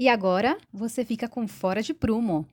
[0.00, 2.46] E agora você fica com Fora de Prumo.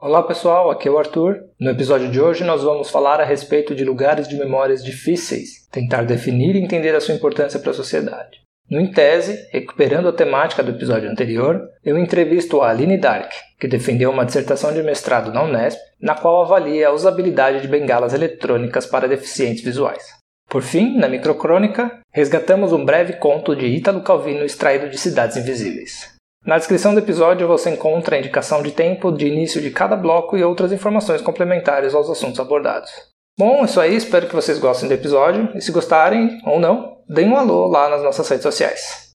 [0.00, 1.36] Olá pessoal, aqui é o Arthur.
[1.60, 6.02] No episódio de hoje nós vamos falar a respeito de lugares de memórias difíceis, tentar
[6.02, 8.45] definir e entender a sua importância para a sociedade.
[8.68, 13.68] No Em Tese, recuperando a temática do episódio anterior, eu entrevisto a Aline Dark, que
[13.68, 18.84] defendeu uma dissertação de mestrado na Unesp, na qual avalia a usabilidade de bengalas eletrônicas
[18.84, 20.04] para deficientes visuais.
[20.48, 26.16] Por fim, na microcrônica, resgatamos um breve conto de Ítalo Calvino extraído de Cidades Invisíveis.
[26.44, 30.36] Na descrição do episódio você encontra a indicação de tempo de início de cada bloco
[30.36, 32.90] e outras informações complementares aos assuntos abordados.
[33.38, 36.95] Bom, é isso aí, espero que vocês gostem do episódio e se gostarem ou não,
[37.08, 39.05] deem um alô lá nas nossas redes sociais.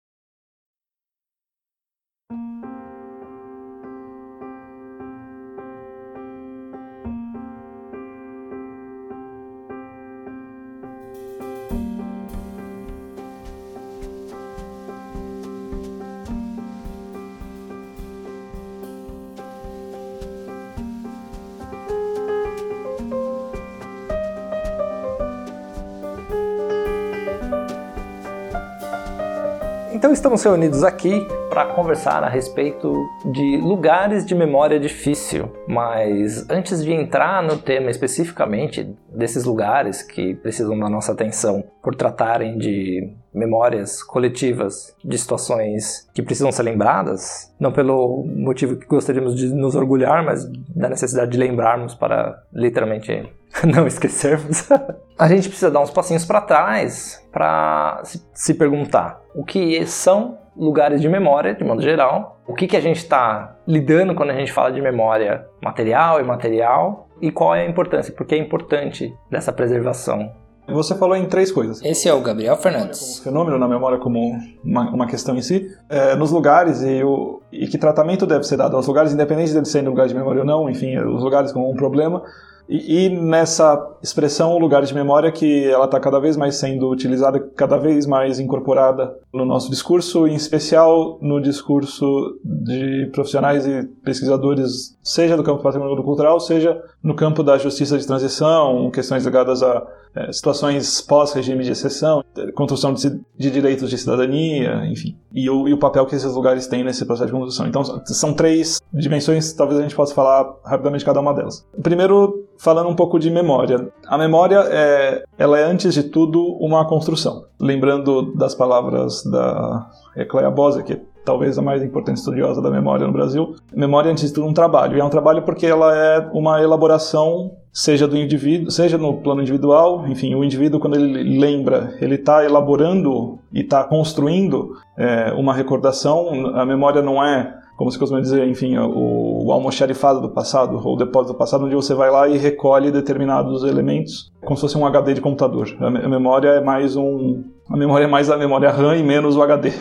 [30.11, 35.51] Então estamos reunidos aqui para conversar a respeito de lugares de memória difícil.
[35.67, 41.93] Mas antes de entrar no tema especificamente desses lugares que precisam da nossa atenção por
[41.93, 49.35] tratarem de memórias coletivas de situações que precisam ser lembradas, não pelo motivo que gostaríamos
[49.35, 53.29] de nos orgulhar, mas da necessidade de lembrarmos para literalmente
[53.75, 54.69] não esquecermos.
[55.19, 58.01] a gente precisa dar uns passinhos para trás para
[58.33, 62.81] se perguntar o que são lugares de memória, de modo geral, o que, que a
[62.81, 67.61] gente está lidando quando a gente fala de memória material e imaterial e qual é
[67.61, 70.31] a importância, porque é importante dessa preservação.
[70.67, 71.83] Você falou em três coisas.
[71.83, 73.19] Esse é o Gabriel Fernandes.
[73.19, 77.41] Um fenômeno na memória como uma, uma questão em si, é, nos lugares e, o,
[77.51, 80.45] e que tratamento deve ser dado aos lugares, independente de serem lugares de memória ou
[80.45, 82.23] não, enfim, os lugares como um problema,
[82.67, 87.39] e, e, nessa expressão lugar de memória que ela está cada vez mais sendo utilizada,
[87.55, 92.05] cada vez mais incorporada no nosso discurso, em especial no discurso
[92.43, 97.97] de profissionais e pesquisadores, seja do campo do patrimônio cultural, seja no campo da justiça
[97.97, 102.21] de transição, questões ligadas a é, situações pós-regime de exceção,
[102.53, 106.67] construção de, de, direitos de cidadania, enfim, e o, e o papel que esses lugares
[106.67, 107.65] têm nesse processo de construção.
[107.65, 111.65] Então, são três dimensões, talvez a gente possa falar rapidamente cada uma delas.
[111.81, 113.91] Primeiro, falando um pouco de memória.
[114.07, 117.45] A memória é, ela é antes de tudo uma construção.
[117.59, 123.05] Lembrando das palavras da Ecleia Bosa, que é talvez a mais importante estudiosa da memória
[123.05, 124.97] no Brasil, memória antes de tudo um trabalho.
[124.97, 129.41] E é um trabalho porque ela é uma elaboração seja do indivíduo, seja no plano
[129.41, 135.53] individual, enfim, o indivíduo quando ele lembra, ele está elaborando e está construindo é, uma
[135.53, 136.53] recordação.
[136.55, 140.93] A memória não é como se costuma dizer, enfim, o, o almoxarifado do passado, ou
[140.93, 144.77] o depósito do passado, onde você vai lá e recolhe determinados elementos, como se fosse
[144.77, 145.67] um HD de computador.
[145.79, 149.41] A, memória é mais um, a memória é mais a memória RAM e menos o
[149.41, 149.71] HD.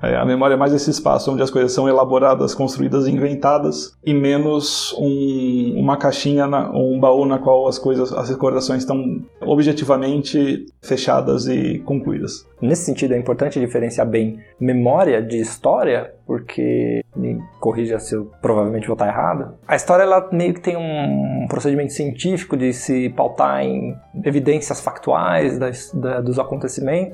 [0.00, 4.14] É, a memória é mais esse espaço onde as coisas são elaboradas, construídas, inventadas, e
[4.14, 10.66] menos um, uma caixinha, na, um baú na qual as coisas, as recordações estão objetivamente
[10.80, 12.46] fechadas e concluídas.
[12.60, 18.86] Nesse sentido, é importante diferenciar bem memória de história, porque me corrija se eu provavelmente
[18.86, 19.54] vou estar errado.
[19.66, 25.58] A história ela meio que tem um procedimento científico de se pautar em evidências factuais
[25.58, 27.07] das, da, dos acontecimentos.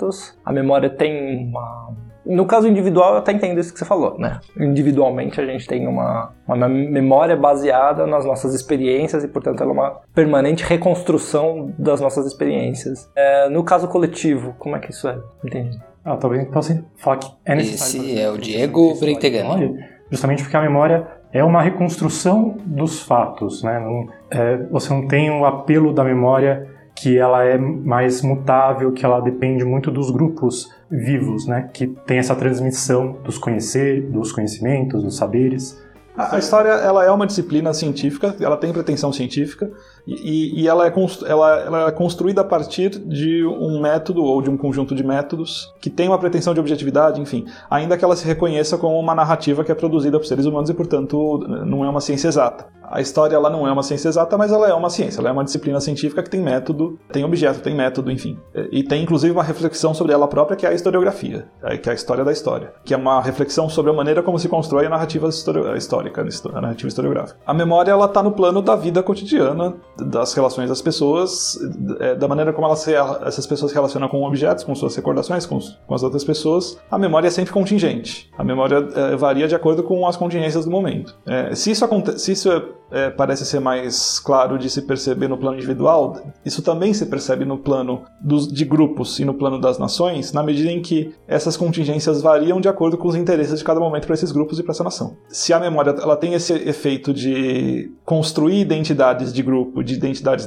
[0.44, 1.94] A memória tem uma
[2.26, 4.40] no caso individual, eu até entendo isso que você falou, né?
[4.58, 9.74] Individualmente, a gente tem uma, uma memória baseada nas nossas experiências e, portanto, ela é
[9.74, 13.10] uma permanente reconstrução das nossas experiências.
[13.14, 15.18] É, no caso coletivo, como é que isso é?
[15.44, 15.78] Entendi.
[16.04, 18.08] Ah, talvez possa falar que é necessário.
[18.08, 19.78] Esse é o Diego Brentegani.
[20.10, 23.80] Justamente porque a memória é uma reconstrução dos fatos, né?
[23.80, 29.04] Não, é, você não tem o apelo da memória que ela é mais mutável, que
[29.04, 31.68] ela depende muito dos grupos vivos, né?
[31.72, 35.82] Que tem essa transmissão dos conhecer, dos conhecimentos, dos saberes.
[36.16, 39.68] A, história ela é uma disciplina científica, ela tem pretensão científica,
[40.06, 40.92] E, e ela, é
[41.26, 45.72] ela, ela é construída a partir de um método ou de um conjunto de métodos
[45.80, 49.64] que tem uma pretensão de objetividade, enfim, ainda que ela se reconheça como uma narrativa
[49.64, 52.66] que é produzida por seres humanos e, portanto, não é uma ciência exata.
[52.90, 55.32] A história ela não é uma ciência exata, mas ela é uma ciência, ela é
[55.32, 58.38] uma disciplina científica que tem método, tem objeto, tem método, enfim.
[58.70, 61.48] E tem inclusive uma reflexão sobre ela própria que é a historiografia,
[61.82, 64.48] que é a história da história, que é uma reflexão sobre a maneira como se
[64.48, 66.22] constrói a narrativa histórica,
[66.54, 67.38] a narrativa historiográfica.
[67.46, 71.58] A memória ela está no plano da vida cotidiana, das relações das pessoas,
[72.00, 72.86] é, da maneira como elas,
[73.26, 76.78] essas pessoas se relacionam com objetos, com suas recordações, com, com as outras pessoas.
[76.90, 78.30] A memória é sempre contingente.
[78.36, 81.16] A memória é, varia de acordo com as contingências do momento.
[81.26, 81.86] É, se isso,
[82.16, 82.62] se isso é
[82.94, 87.44] é, parece ser mais claro de se perceber no plano individual, isso também se percebe
[87.44, 91.56] no plano dos, de grupos e no plano das nações, na medida em que essas
[91.56, 94.70] contingências variam de acordo com os interesses de cada momento para esses grupos e para
[94.70, 95.16] essa nação.
[95.28, 100.46] Se a memória ela tem esse efeito de construir identidades de grupo, de identidades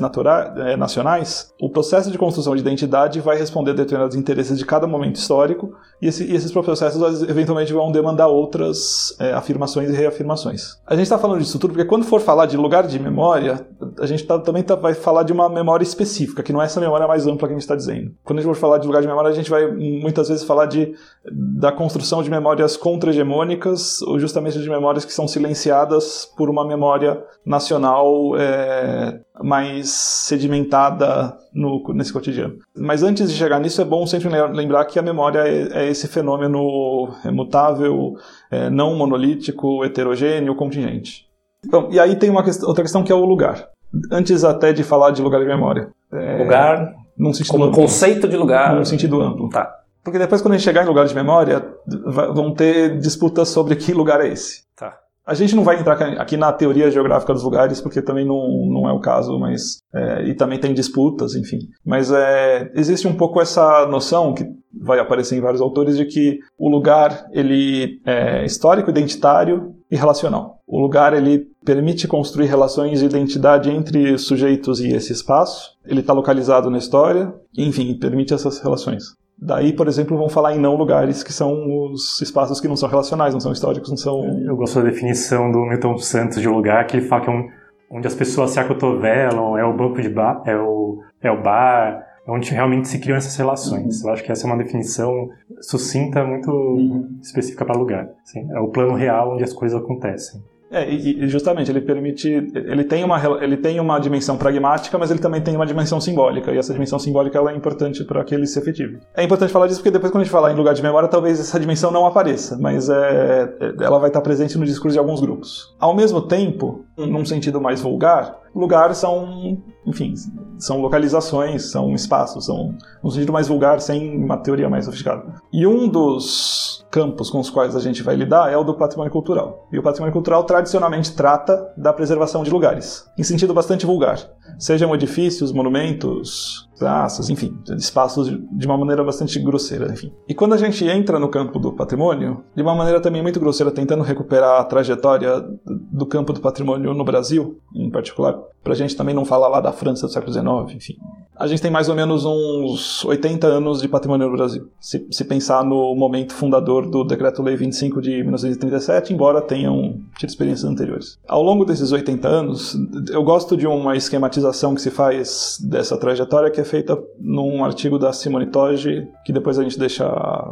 [0.57, 4.87] é, nacionais, o processo de construção de identidade vai responder a determinados interesses de cada
[4.87, 10.77] momento histórico e, esse, e esses processos eventualmente vão demandar outras é, afirmações e reafirmações.
[10.85, 13.65] A gente está falando disso tudo porque quando for falar de lugar de memória,
[13.99, 16.79] a gente tá, também tá, vai falar de uma memória específica, que não é essa
[16.79, 18.11] memória mais ampla que a gente está dizendo.
[18.23, 20.65] Quando a gente for falar de lugar de memória, a gente vai muitas vezes falar
[20.65, 20.93] de,
[21.31, 27.23] da construção de memórias contra-hegemônicas, ou justamente de memórias que são silenciadas por uma memória
[27.45, 32.55] nacional é, mais sedimentada no, nesse cotidiano.
[32.75, 36.07] Mas antes de chegar nisso, é bom sempre lembrar que a memória é, é esse
[36.07, 38.15] fenômeno mutável,
[38.51, 41.27] é, não monolítico, heterogêneo, contingente.
[41.65, 43.69] Bom, e aí tem uma questão, outra questão que é o lugar.
[44.11, 45.89] Antes até de falar de lugar de memória.
[46.11, 48.75] É, lugar num sentido como amplo, conceito de lugar.
[48.75, 49.49] Num sentido amplo.
[49.49, 49.73] Tá.
[50.03, 53.91] Porque depois quando a gente chegar em lugar de memória, vão ter disputas sobre que
[53.91, 54.63] lugar é esse.
[54.75, 54.97] Tá.
[55.27, 58.87] A gente não vai entrar aqui na teoria geográfica dos lugares, porque também não, não
[58.87, 59.79] é o caso, mas.
[59.93, 61.59] É, e também tem disputas, enfim.
[61.85, 64.45] Mas é, existe um pouco essa noção que
[64.81, 70.61] vai aparecer em vários autores de que o lugar ele é histórico, identitário e relacional.
[70.65, 75.71] O lugar ele permite construir relações de identidade entre sujeitos e esse espaço.
[75.85, 79.03] Ele está localizado na história, enfim, permite essas relações.
[79.39, 81.53] Daí, por exemplo, vão falar em não lugares, que são
[81.85, 84.41] os espaços que não são relacionais, não são históricos, não são.
[84.43, 87.47] Eu gosto da definição do Milton Santos de lugar, que ele fala que é um,
[87.91, 92.03] onde as pessoas se acotovelam, é o banco de bar, é o, é o bar,
[92.27, 94.01] é onde realmente se criam essas relações.
[94.01, 94.09] Uhum.
[94.09, 95.29] Eu acho que essa é uma definição
[95.61, 97.19] sucinta, muito uhum.
[97.21, 98.09] específica para lugar.
[98.23, 100.41] Assim, é o plano real onde as coisas acontecem.
[100.69, 105.19] É, e justamente ele permite, ele tem uma ele tem uma dimensão pragmática, mas ele
[105.19, 108.45] também tem uma dimensão simbólica, e essa dimensão simbólica ela é importante para que ele
[108.45, 108.99] se efetive.
[109.15, 111.39] É importante falar disso porque depois quando a gente falar em lugar de memória, talvez
[111.39, 115.75] essa dimensão não apareça, mas é, ela vai estar presente no discurso de alguns grupos.
[115.79, 120.13] Ao mesmo tempo, num sentido mais vulgar, lugares são, enfim,
[120.57, 125.35] são localizações, são espaços, são um sentido mais vulgar, sem uma teoria mais sofisticada.
[125.53, 129.11] E um dos campos com os quais a gente vai lidar é o do patrimônio
[129.11, 129.67] cultural.
[129.71, 134.19] E o patrimônio cultural tradicionalmente trata da preservação de lugares, em sentido bastante vulgar.
[134.57, 140.13] Sejam edifícios, monumentos, praças, enfim, espaços de uma maneira bastante grosseira, enfim.
[140.27, 143.71] E quando a gente entra no campo do patrimônio, de uma maneira também muito grosseira,
[143.71, 148.95] tentando recuperar a trajetória do campo do patrimônio no Brasil, em particular, para a gente
[148.95, 150.97] também não falar lá da França do século XIX, enfim.
[151.39, 154.69] A gente tem mais ou menos uns 80 anos de patrimônio no Brasil.
[154.79, 160.69] Se, se pensar no momento fundador do Decreto-Lei 25 de 1937, embora tenham tido experiências
[160.69, 161.19] anteriores.
[161.27, 162.75] Ao longo desses 80 anos,
[163.11, 167.97] eu gosto de uma esquematização que se faz dessa trajetória que é feita num artigo
[167.97, 170.05] da Simone Toge, que depois a gente deixa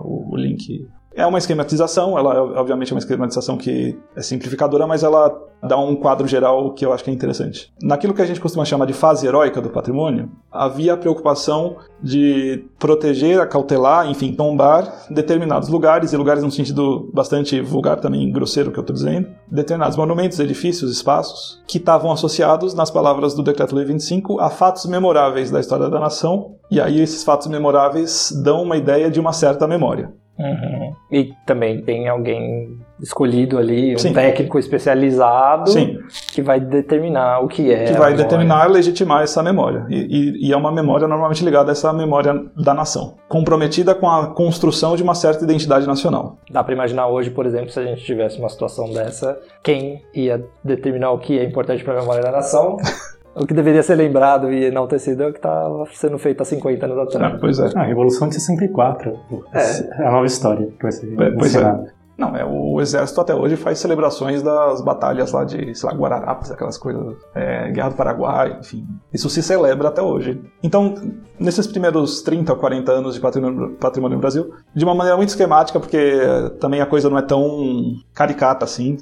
[0.03, 5.01] o, o link é uma esquematização, ela obviamente é uma esquematização que é simplificadora, mas
[5.01, 7.71] ela dá um quadro geral que eu acho que é interessante.
[7.81, 12.65] Naquilo que a gente costuma chamar de fase heróica do patrimônio, havia a preocupação de
[12.77, 18.77] proteger, acautelar, enfim, tombar determinados lugares, e lugares num sentido bastante vulgar também, grosseiro que
[18.77, 24.39] eu estou dizendo, determinados monumentos, edifícios, espaços, que estavam associados, nas palavras do Decreto-Lei 25,
[24.39, 29.09] a fatos memoráveis da história da nação, e aí esses fatos memoráveis dão uma ideia
[29.09, 30.13] de uma certa memória.
[30.37, 30.93] Uhum.
[31.09, 34.13] E também tem alguém escolhido ali, um Sim.
[34.13, 35.97] técnico especializado Sim.
[36.33, 37.85] que vai determinar o que é.
[37.85, 39.85] Que vai determinar, legitimar essa memória.
[39.89, 44.09] E, e, e, é uma memória normalmente ligada a essa memória da nação, comprometida com
[44.09, 46.37] a construção de uma certa identidade nacional.
[46.49, 50.45] Dá para imaginar hoje, por exemplo, se a gente tivesse uma situação dessa, quem ia
[50.63, 52.77] determinar o que é importante para a memória da nação?
[53.35, 56.85] o que deveria ser lembrado e enaltecido é o que está sendo feito há 50
[56.85, 57.33] anos atrás.
[57.33, 57.69] Ah, pois é.
[57.75, 59.19] A Revolução de 64.
[59.53, 60.03] É.
[60.03, 61.94] é a nova história que vai ser é, Pois é.
[62.17, 66.49] Não, é, o exército até hoje faz celebrações das batalhas lá de, sei lá, Guararapes,
[66.49, 68.87] aquelas coisas, é, Guerra do Paraguai, enfim.
[69.13, 70.41] Isso se celebra até hoje.
[70.63, 70.95] Então,
[71.37, 75.29] nesses primeiros 30 ou 40 anos de patrimônio, patrimônio no Brasil, de uma maneira muito
[75.29, 76.21] esquemática, porque
[76.59, 78.97] também a coisa não é tão caricata assim.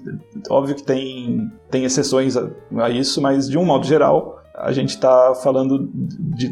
[0.50, 4.90] Óbvio que tem, tem exceções a, a isso, mas de um modo geral, a gente
[4.90, 6.52] está falando de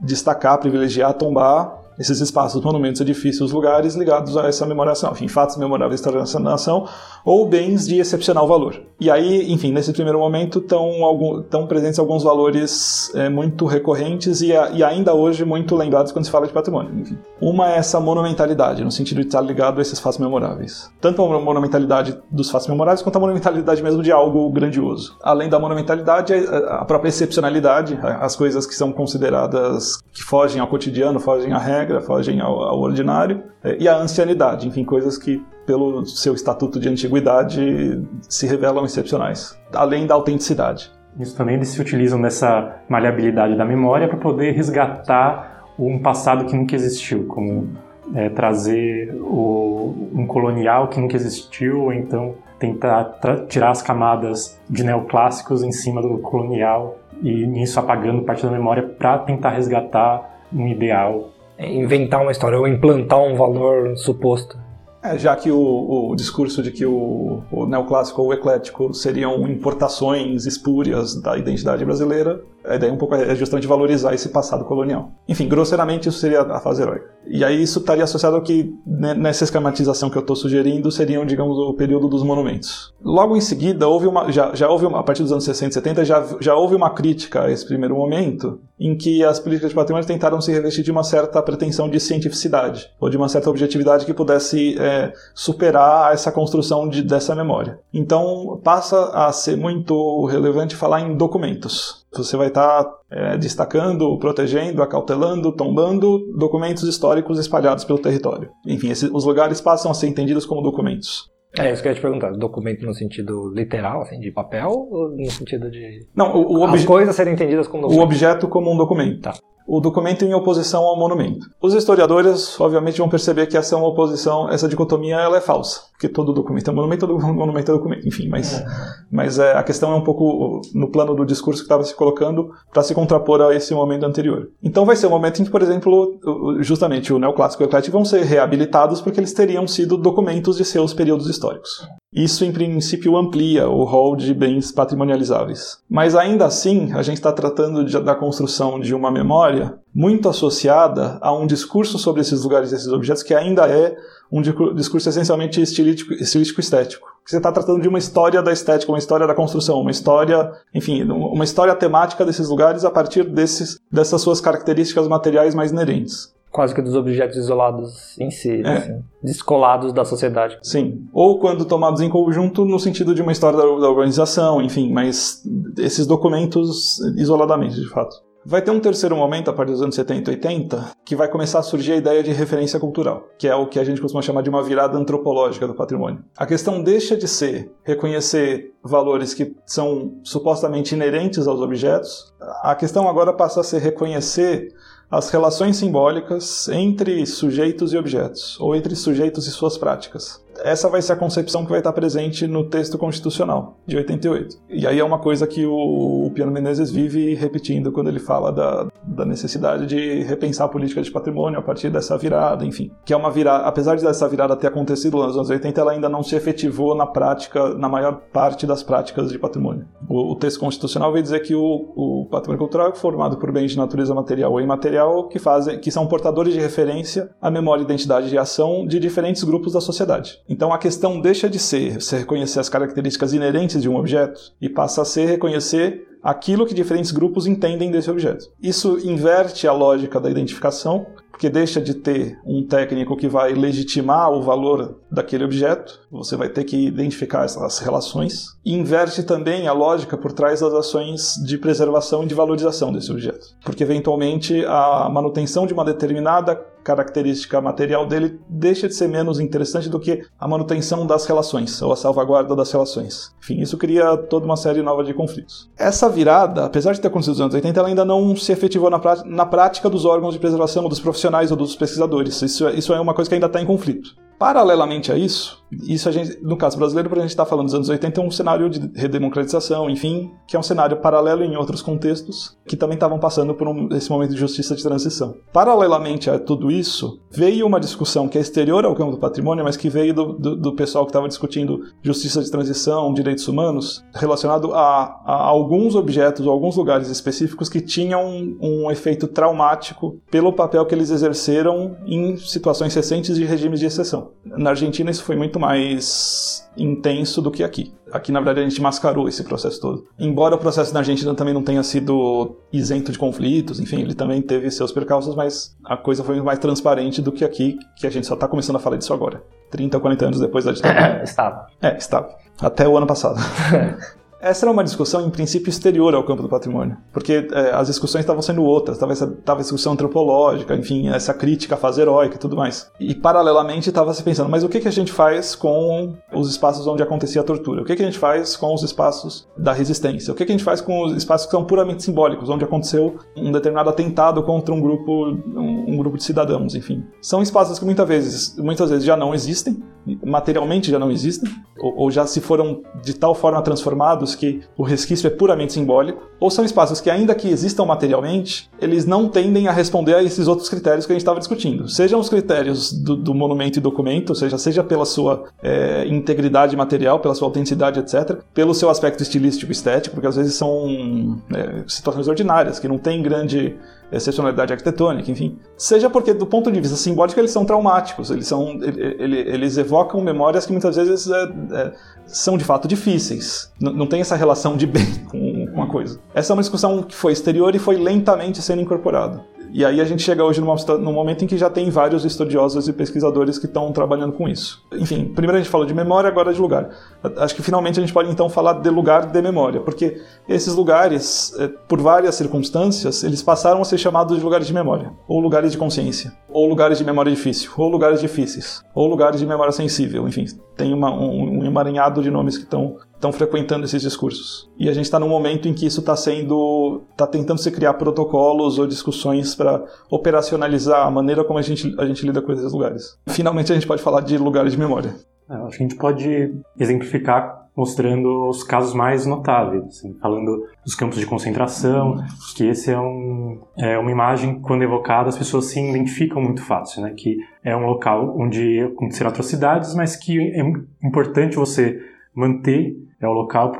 [0.00, 6.00] destacar, privilegiar, tombar esses espaços, monumentos, edifícios, lugares ligados a essa memoração, enfim, fatos memoráveis
[6.00, 6.88] da nação
[7.24, 8.80] ou bens de excepcional valor.
[9.00, 14.70] E aí, enfim, nesse primeiro momento estão presentes alguns valores é, muito recorrentes e, a,
[14.70, 16.92] e, ainda hoje muito lembrados quando se fala de patrimônio.
[17.00, 17.18] Enfim.
[17.40, 20.90] Uma é essa monumentalidade, no sentido de estar ligado a esses fatos memoráveis.
[21.00, 25.16] Tanto a monumentalidade dos fatos memoráveis quanto a monumentalidade mesmo de algo grandioso.
[25.22, 26.34] Além da monumentalidade,
[26.68, 31.91] a própria excepcionalidade, as coisas que são consideradas que fogem ao cotidiano, fogem à regra,
[32.00, 36.88] fogem ao, ao ordinário, é, e a ancianidade, enfim, coisas que pelo seu estatuto de
[36.88, 40.90] antiguidade, se revelam excepcionais, além da autenticidade.
[41.18, 46.56] Isso também eles se utilizam dessa maleabilidade da memória para poder resgatar um passado que
[46.56, 47.68] nunca existiu, como
[48.14, 53.18] é, trazer o, um colonial que nunca existiu, ou então tentar
[53.48, 58.82] tirar as camadas de neoclássicos em cima do colonial e nisso apagando parte da memória
[58.82, 61.31] para tentar resgatar um ideal.
[61.58, 64.58] É inventar uma história ou implantar um valor suposto.
[65.02, 69.48] É, já que o, o, discurso de que o, o neoclássico ou o eclético seriam
[69.48, 75.10] importações espúrias da identidade brasileira, a ideia um pouco é justamente valorizar esse passado colonial.
[75.28, 77.10] Enfim, grosseiramente isso seria a fase heróica.
[77.26, 81.26] E aí isso estaria associado ao que, né, nessa esquematização que eu estou sugerindo, seriam,
[81.26, 82.94] digamos, o período dos monumentos.
[83.02, 85.74] Logo em seguida, houve uma, já, já houve uma, a partir dos anos 60 e
[85.74, 89.76] 70, já, já houve uma crítica a esse primeiro momento, em que as políticas de
[89.76, 94.04] patrimônio tentaram se revestir de uma certa pretensão de cientificidade, ou de uma certa objetividade
[94.04, 97.78] que pudesse é, superar essa construção de, dessa memória.
[97.94, 102.02] Então passa a ser muito relevante falar em documentos.
[102.12, 108.50] Você vai estar tá, é, destacando, protegendo, acautelando, tombando documentos históricos espalhados pelo território.
[108.66, 111.31] Enfim, esses, os lugares passam a ser entendidos como documentos.
[111.58, 112.32] É isso que eu ia te perguntar.
[112.32, 116.06] Documento no sentido literal, assim, de papel, ou no sentido de.
[116.16, 118.00] Não, o, o As coisas serem entendidas como documento.
[118.00, 119.20] O objeto como um documento.
[119.20, 119.34] Tá
[119.72, 121.46] o documento em oposição ao monumento.
[121.58, 126.30] Os historiadores, obviamente, vão perceber que essa oposição, essa dicotomia, ela é falsa, porque todo
[126.30, 128.66] documento é monumento, todo monumento é documento, enfim, mas, é.
[129.10, 132.50] mas é, a questão é um pouco no plano do discurso que estava se colocando
[132.70, 134.50] para se contrapor a esse momento anterior.
[134.62, 136.20] Então vai ser um momento em que, por exemplo,
[136.60, 140.66] justamente o neoclássico e o eclético vão ser reabilitados porque eles teriam sido documentos de
[140.66, 141.88] seus períodos históricos.
[142.12, 145.78] Isso, em princípio, amplia o rol de bens patrimonializáveis.
[145.88, 151.18] Mas ainda assim, a gente está tratando de, da construção de uma memória muito associada
[151.22, 153.96] a um discurso sobre esses lugares e esses objetos que ainda é
[154.30, 154.42] um
[154.74, 157.06] discurso essencialmente estilístico-estético.
[157.24, 161.02] Você está tratando de uma história da estética, uma história da construção, uma história, enfim,
[161.04, 166.74] uma história temática desses lugares a partir desses, dessas suas características materiais mais inerentes quase
[166.74, 168.72] que dos objetos isolados em si, é.
[168.76, 170.58] assim, descolados da sociedade.
[170.62, 171.08] Sim.
[171.12, 175.42] Ou quando tomados em conjunto no sentido de uma história da, da organização, enfim, mas
[175.78, 178.14] esses documentos isoladamente, de fato.
[178.44, 181.60] Vai ter um terceiro momento, a partir dos anos 70 e 80, que vai começar
[181.60, 184.42] a surgir a ideia de referência cultural, que é o que a gente costuma chamar
[184.42, 186.24] de uma virada antropológica do patrimônio.
[186.36, 193.08] A questão deixa de ser reconhecer valores que são supostamente inerentes aos objetos, a questão
[193.08, 194.74] agora passa a ser reconhecer
[195.12, 201.02] as relações simbólicas entre sujeitos e objetos, ou entre sujeitos e suas práticas essa vai
[201.02, 204.56] ser a concepção que vai estar presente no texto constitucional de 88.
[204.68, 208.88] E aí é uma coisa que o, Piano Menezes vive repetindo quando ele fala da,
[209.04, 212.90] da necessidade de repensar a política de patrimônio a partir dessa virada, enfim.
[213.04, 216.08] Que é uma virada, apesar de essa virada ter acontecido nos anos 80, ela ainda
[216.08, 219.86] não se efetivou na prática, na maior parte das práticas de patrimônio.
[220.08, 223.72] O, o texto constitucional vai dizer que o, o patrimônio cultural é formado por bens
[223.72, 228.34] de natureza material ou imaterial que fazem, que são portadores de referência à memória, identidade
[228.34, 230.40] e ação de diferentes grupos da sociedade.
[230.52, 234.68] Então a questão deixa de ser você reconhecer as características inerentes de um objeto e
[234.68, 238.50] passa a ser reconhecer aquilo que diferentes grupos entendem desse objeto.
[238.62, 244.30] Isso inverte a lógica da identificação porque deixa de ter um técnico que vai legitimar
[244.30, 249.72] o valor daquele objeto, você vai ter que identificar essas relações, e inverte também a
[249.72, 255.08] lógica por trás das ações de preservação e de valorização desse objeto, porque eventualmente a
[255.10, 260.48] manutenção de uma determinada característica material dele deixa de ser menos interessante do que a
[260.48, 263.32] manutenção das relações ou a salvaguarda das relações.
[263.38, 265.70] Enfim, isso cria toda uma série nova de conflitos.
[265.76, 269.00] Essa virada, apesar de ter acontecido nos anos 80, ela ainda não se efetivou na,
[269.24, 272.42] na prática dos órgãos de preservação, dos profissionais ou dos pesquisadores.
[272.42, 274.16] Isso, é, isso é uma coisa que ainda está em conflito.
[274.38, 277.66] Paralelamente a isso, isso a gente, no caso brasileiro, para a gente estar tá falando
[277.66, 281.56] dos anos 80, é um cenário de redemocratização, enfim, que é um cenário paralelo em
[281.56, 285.34] outros contextos que também estavam passando por um, esse momento de justiça de transição.
[285.52, 289.76] Paralelamente a tudo isso, veio uma discussão que é exterior ao campo do patrimônio, mas
[289.76, 294.74] que veio do, do, do pessoal que estava discutindo justiça de transição, direitos humanos, relacionado
[294.74, 300.52] a, a, alguns objetos ou alguns lugares específicos que tinham um, um efeito traumático pelo
[300.52, 304.32] papel que eles exerceram em situações recentes de regimes de exceção.
[304.44, 307.94] Na Argentina isso foi muito mais intenso do que aqui.
[308.12, 310.06] Aqui, na verdade, a gente mascarou esse processo todo.
[310.18, 314.42] Embora o processo na Argentina também não tenha sido isento de conflitos, enfim, ele também
[314.42, 318.26] teve seus percalços, mas a coisa foi mais transparente do que aqui, que a gente
[318.26, 319.42] só está começando a falar disso agora.
[319.70, 321.22] 30 ou 40 anos depois da ditadura.
[321.24, 321.66] estava.
[321.80, 322.36] É, estava.
[322.60, 323.38] Até o ano passado.
[324.42, 328.22] Essa era uma discussão, em princípio, exterior ao campo do patrimônio, porque é, as discussões
[328.22, 332.56] estavam sendo outras, estava a discussão antropológica, enfim, essa crítica à fase heróica e tudo
[332.56, 332.90] mais.
[332.98, 336.88] E, paralelamente, estava se pensando, mas o que, que a gente faz com os espaços
[336.88, 337.82] onde acontecia a tortura?
[337.82, 340.32] O que, que a gente faz com os espaços da resistência?
[340.32, 343.18] O que, que a gente faz com os espaços que são puramente simbólicos, onde aconteceu
[343.36, 347.04] um determinado atentado contra um grupo, um, um grupo de cidadãos, enfim?
[347.20, 349.80] São espaços que muitas vezes, muitas vezes já não existem,
[350.24, 354.82] materialmente já não existem, ou, ou já se foram de tal forma transformados que o
[354.82, 359.68] resquício é puramente simbólico, ou são espaços que, ainda que existam materialmente, eles não tendem
[359.68, 361.88] a responder a esses outros critérios que a gente estava discutindo.
[361.88, 366.76] Sejam os critérios do, do, monumento e documento, ou seja, seja pela sua é, integridade
[366.76, 371.84] material, pela sua autenticidade, etc., pelo seu aspecto estilístico estético, porque às vezes são é,
[371.86, 373.76] situações ordinárias, que não têm grande
[374.16, 375.58] excepcionalidade arquitetônica, enfim.
[375.76, 378.78] Seja porque, do ponto de vista simbólico, eles são traumáticos, eles, são,
[379.18, 381.42] eles evocam memórias que muitas vezes é,
[381.72, 381.92] é,
[382.26, 383.72] são de fato difíceis.
[383.80, 386.20] N não tem essa relação de bem com, com a coisa.
[386.34, 389.44] Essa é uma discussão que foi exterior e foi lentamente sendo incorporada.
[389.74, 392.88] E aí a gente chega hoje numa, num momento em que já tem vários estudiosos
[392.88, 394.84] e pesquisadores que estão trabalhando com isso.
[394.92, 396.90] Enfim, primeiro a gente falou de memória, agora de lugar.
[397.38, 401.54] Acho que finalmente a gente pode então falar de lugar de memória, porque esses lugares,
[401.58, 405.72] eh, por várias circunstâncias, eles passaram a ser chamados de lugares de memória, ou lugares
[405.72, 410.28] de consciência, ou lugares de memória difícil, ou lugares difíceis, ou lugares de memória sensível,
[410.28, 410.44] enfim,
[410.76, 414.68] tem uma, um, um emaranhado de nomes que estão estão frequentando esses discursos.
[414.76, 417.94] E a gente está num momento em que isso está sendo, está tentando se criar
[417.94, 422.72] protocolos ou discussões para operacionalizar a maneira como a gente, a gente lida com esses
[422.72, 423.16] lugares.
[423.28, 425.14] Finalmente a gente pode falar de lugares de memória.
[425.48, 430.94] É, acho que a gente pode exemplificar mostrando os casos mais notáveis, assim, falando dos
[430.94, 432.22] campos de concentração,
[432.54, 437.02] que esse é, um, é uma imagem, quando evocada, as pessoas se identificam muito fácil,
[437.02, 437.14] né?
[437.16, 440.60] que é um local onde aconteceram atrocidades, mas que é
[441.06, 441.98] importante você
[442.34, 443.72] manter é o local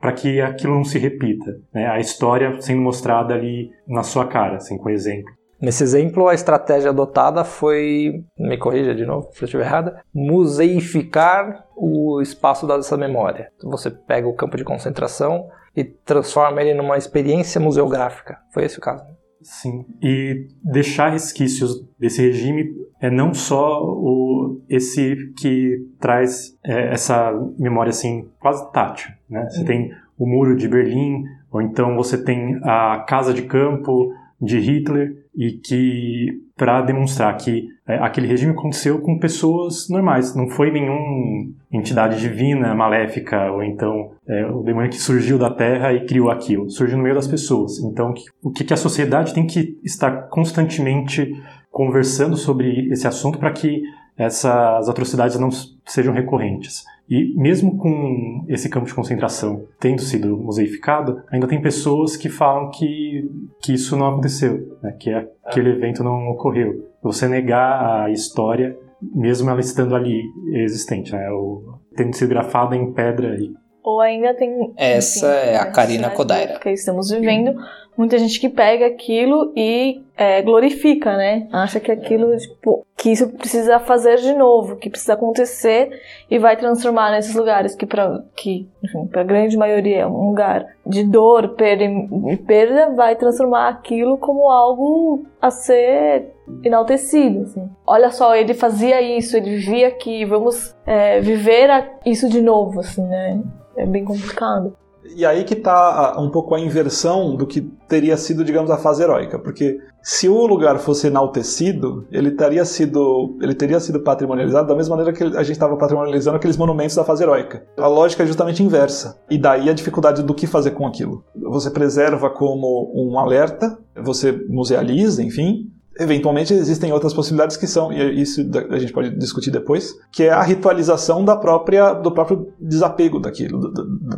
[0.00, 1.58] para que aquilo não se repita.
[1.74, 1.86] Né?
[1.86, 5.32] A história sendo mostrada ali na sua cara, assim, com exemplo.
[5.60, 11.64] Nesse exemplo, a estratégia adotada foi, me corrija de novo se eu estiver errada, museificar
[11.76, 13.50] o espaço dessa memória.
[13.56, 18.38] Então, você pega o campo de concentração e transforma ele numa experiência museográfica.
[18.52, 19.04] Foi esse o caso?
[19.42, 27.32] Sim, e deixar resquícios desse regime é não só o, esse que traz é, essa
[27.58, 29.48] memória assim quase tátil, né?
[29.48, 29.64] Você uhum.
[29.64, 35.27] tem o muro de Berlim, ou então você tem a casa de campo de Hitler
[35.34, 41.50] e que para demonstrar que é, aquele regime aconteceu com pessoas normais, não foi nenhuma
[41.72, 46.68] entidade divina, maléfica, ou então é, o demônio que surgiu da terra e criou aquilo,
[46.68, 47.78] surgiu no meio das pessoas.
[47.78, 48.12] Então,
[48.42, 51.32] o que, que a sociedade tem que estar constantemente
[51.70, 53.82] conversando sobre esse assunto para que
[54.18, 55.48] essas atrocidades não
[55.86, 56.84] sejam recorrentes.
[57.08, 62.68] E mesmo com esse campo de concentração tendo sido museificado, ainda tem pessoas que falam
[62.70, 63.30] que,
[63.62, 64.94] que isso não aconteceu, né?
[64.98, 65.10] que
[65.44, 66.86] aquele evento não ocorreu.
[67.02, 70.20] Você negar a história, mesmo ela estando ali
[70.52, 71.30] existente, né?
[71.30, 73.36] Ou tendo sido grafada em pedra.
[73.38, 73.54] E...
[73.84, 74.74] Ou ainda tem.
[74.76, 76.58] Essa enfim, é a Karina Kodaira.
[76.58, 77.54] Que estamos vivendo
[77.98, 81.48] muita gente que pega aquilo e é, glorifica, né?
[81.52, 85.90] Acha que aquilo, tipo, que isso precisa fazer de novo, que precisa acontecer
[86.30, 88.68] e vai transformar nesses lugares que para que,
[89.10, 94.48] para grande maioria é um lugar de dor, perda e perda, vai transformar aquilo como
[94.48, 96.32] algo a ser
[96.62, 97.68] enaltecido, assim.
[97.84, 101.68] Olha só, ele fazia isso, ele vivia aqui, vamos é, viver
[102.06, 103.40] isso de novo, assim, né?
[103.76, 104.76] É bem complicado.
[105.14, 109.02] E aí que está um pouco a inversão do que teria sido, digamos, a fase
[109.02, 114.74] heróica, porque se o lugar fosse enaltecido, ele teria sido, ele teria sido patrimonializado da
[114.74, 117.64] mesma maneira que a gente estava patrimonializando aqueles monumentos da fase heróica.
[117.76, 119.20] A lógica é justamente inversa.
[119.30, 121.24] E daí a dificuldade do que fazer com aquilo.
[121.50, 128.22] Você preserva como um alerta, você musealiza, enfim, eventualmente existem outras possibilidades que são, e
[128.22, 133.18] isso a gente pode discutir depois, que é a ritualização da própria, do próprio desapego
[133.18, 133.72] daquilo,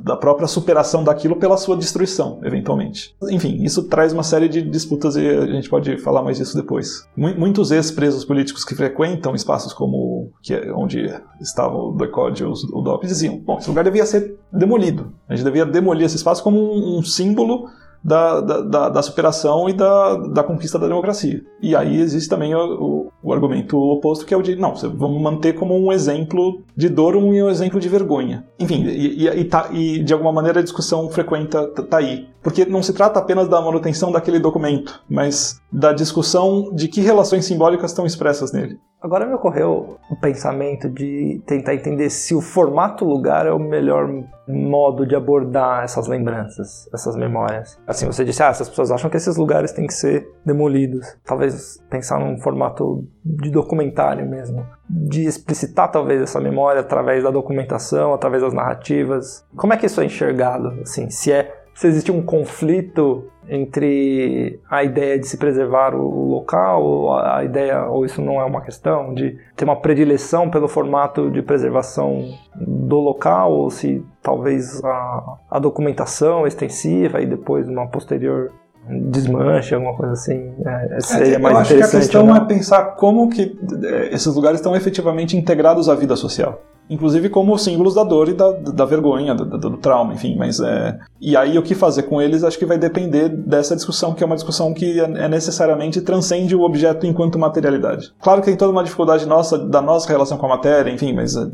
[0.05, 3.15] da, própria superação daquilo pela sua destruição, eventualmente.
[3.31, 7.07] Enfim, isso traz uma série de disputas e a gente pode falar mais disso depois.
[7.17, 11.07] Muitos ex-presos políticos que frequentam espaços como que é onde
[11.41, 15.13] estava o Doicode e o DOP diziam: bom, esse lugar devia ser demolido.
[15.29, 17.69] A gente devia demolir esse espaço como um símbolo
[18.03, 21.43] da, da, da, superação e da, da conquista da democracia.
[21.61, 25.21] E aí existe também o, o, o argumento oposto, que é o de, não, vamos
[25.21, 28.45] manter como um exemplo de dor um exemplo de vergonha.
[28.59, 32.29] Enfim, e, e, e, tá, e de alguma maneira a discussão frequenta tá aí.
[32.43, 37.45] Porque não se trata apenas da manutenção daquele documento, mas da discussão de que relações
[37.45, 38.79] simbólicas estão expressas nele.
[39.03, 44.07] Agora me ocorreu o pensamento de tentar entender se o formato lugar é o melhor
[44.47, 47.79] modo de abordar essas lembranças, essas memórias.
[47.87, 51.17] Assim, você disse, ah, essas pessoas acham que esses lugares têm que ser demolidos.
[51.25, 58.13] Talvez pensar num formato de documentário mesmo, de explicitar talvez essa memória através da documentação,
[58.13, 59.47] através das narrativas.
[59.57, 60.79] Como é que isso é enxergado?
[60.83, 66.85] Assim, se é se existe um conflito entre a ideia de se preservar o local,
[66.85, 71.31] ou a ideia, ou isso não é uma questão de ter uma predileção pelo formato
[71.31, 78.53] de preservação do local, ou se talvez a, a documentação extensiva e depois uma posterior
[78.87, 82.45] desmanche, alguma coisa assim, é, é seria é, mais eu acho que a questão é
[82.45, 87.95] pensar como que é, esses lugares estão efetivamente integrados à vida social inclusive como símbolos
[87.95, 90.37] da dor e da, da vergonha, do, do, trauma, enfim.
[90.37, 90.99] Mas é...
[91.21, 94.27] E aí o que fazer com eles acho que vai depender dessa discussão, que é
[94.27, 98.13] uma discussão que é, é necessariamente transcende o objeto enquanto materialidade.
[98.21, 101.37] Claro que tem toda uma dificuldade nossa, da nossa relação com a matéria, enfim, mas...
[101.37, 101.47] É,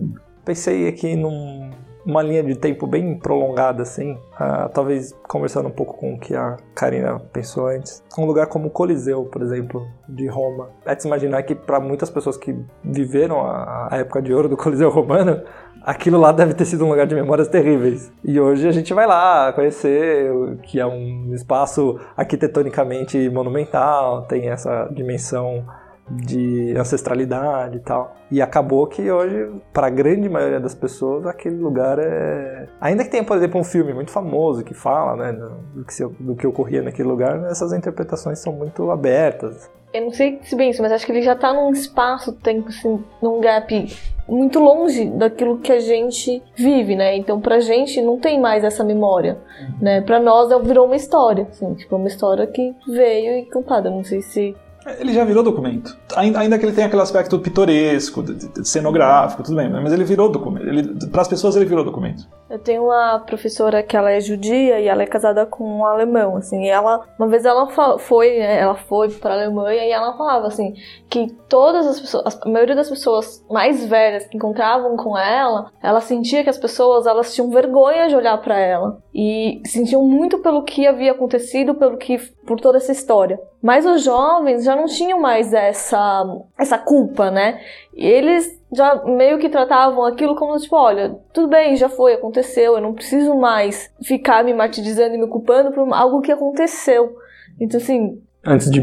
[0.44, 1.65] Pensei aqui num
[2.06, 6.36] uma linha de tempo bem prolongada, assim, uh, talvez conversando um pouco com o que
[6.36, 8.02] a Karina pensou antes.
[8.16, 10.70] Um lugar como o Coliseu, por exemplo, de Roma.
[10.84, 14.48] É de se imaginar que para muitas pessoas que viveram a, a época de ouro
[14.48, 15.42] do Coliseu romano,
[15.82, 18.12] aquilo lá deve ter sido um lugar de memórias terríveis.
[18.24, 20.30] E hoje a gente vai lá conhecer,
[20.62, 25.64] que é um espaço arquitetonicamente monumental, tem essa dimensão
[26.08, 28.14] de ancestralidade e tal.
[28.30, 32.68] E acabou que hoje, para a grande maioria das pessoas, aquele lugar é.
[32.80, 35.32] Ainda que tenha, por exemplo, um filme muito famoso que fala né,
[35.74, 39.70] do, que, se, do que ocorria naquele lugar, essas interpretações são muito abertas.
[39.92, 43.02] Eu não sei se bem isso, mas acho que ele já está num espaço-tempo, assim,
[43.22, 43.88] num gap
[44.28, 47.16] muito longe daquilo que a gente vive, né?
[47.16, 49.38] Então, pra gente não tem mais essa memória,
[49.80, 50.00] né?
[50.00, 53.88] Pra nós virou uma história, assim, tipo, uma história que veio e contada.
[53.88, 54.54] Não sei se
[54.98, 55.96] ele já virou documento.
[56.14, 58.24] Ainda que ele tenha aquele aspecto pitoresco,
[58.64, 61.10] cenográfico, tudo bem, mas ele virou documento.
[61.10, 62.26] Para as pessoas ele virou documento.
[62.48, 66.36] Eu tenho uma professora que ela é judia e ela é casada com um alemão,
[66.36, 67.66] assim, e ela, uma vez ela
[67.98, 70.74] foi, né, ela foi para a Alemanha e ela falava assim,
[71.10, 76.00] que todas as pessoas, a maioria das pessoas mais velhas que encontravam com ela, ela
[76.00, 80.62] sentia que as pessoas, elas tinham vergonha de olhar para ela e sentiam muito pelo
[80.62, 83.40] que havia acontecido, pelo que por toda essa história.
[83.62, 86.24] Mas os jovens já não tinham mais essa
[86.58, 87.60] essa culpa, né?
[87.94, 92.74] E eles já meio que tratavam aquilo como tipo, olha, tudo bem, já foi, aconteceu,
[92.74, 97.16] eu não preciso mais ficar me martirizando e me culpando por algo que aconteceu.
[97.58, 98.80] Então assim, antes de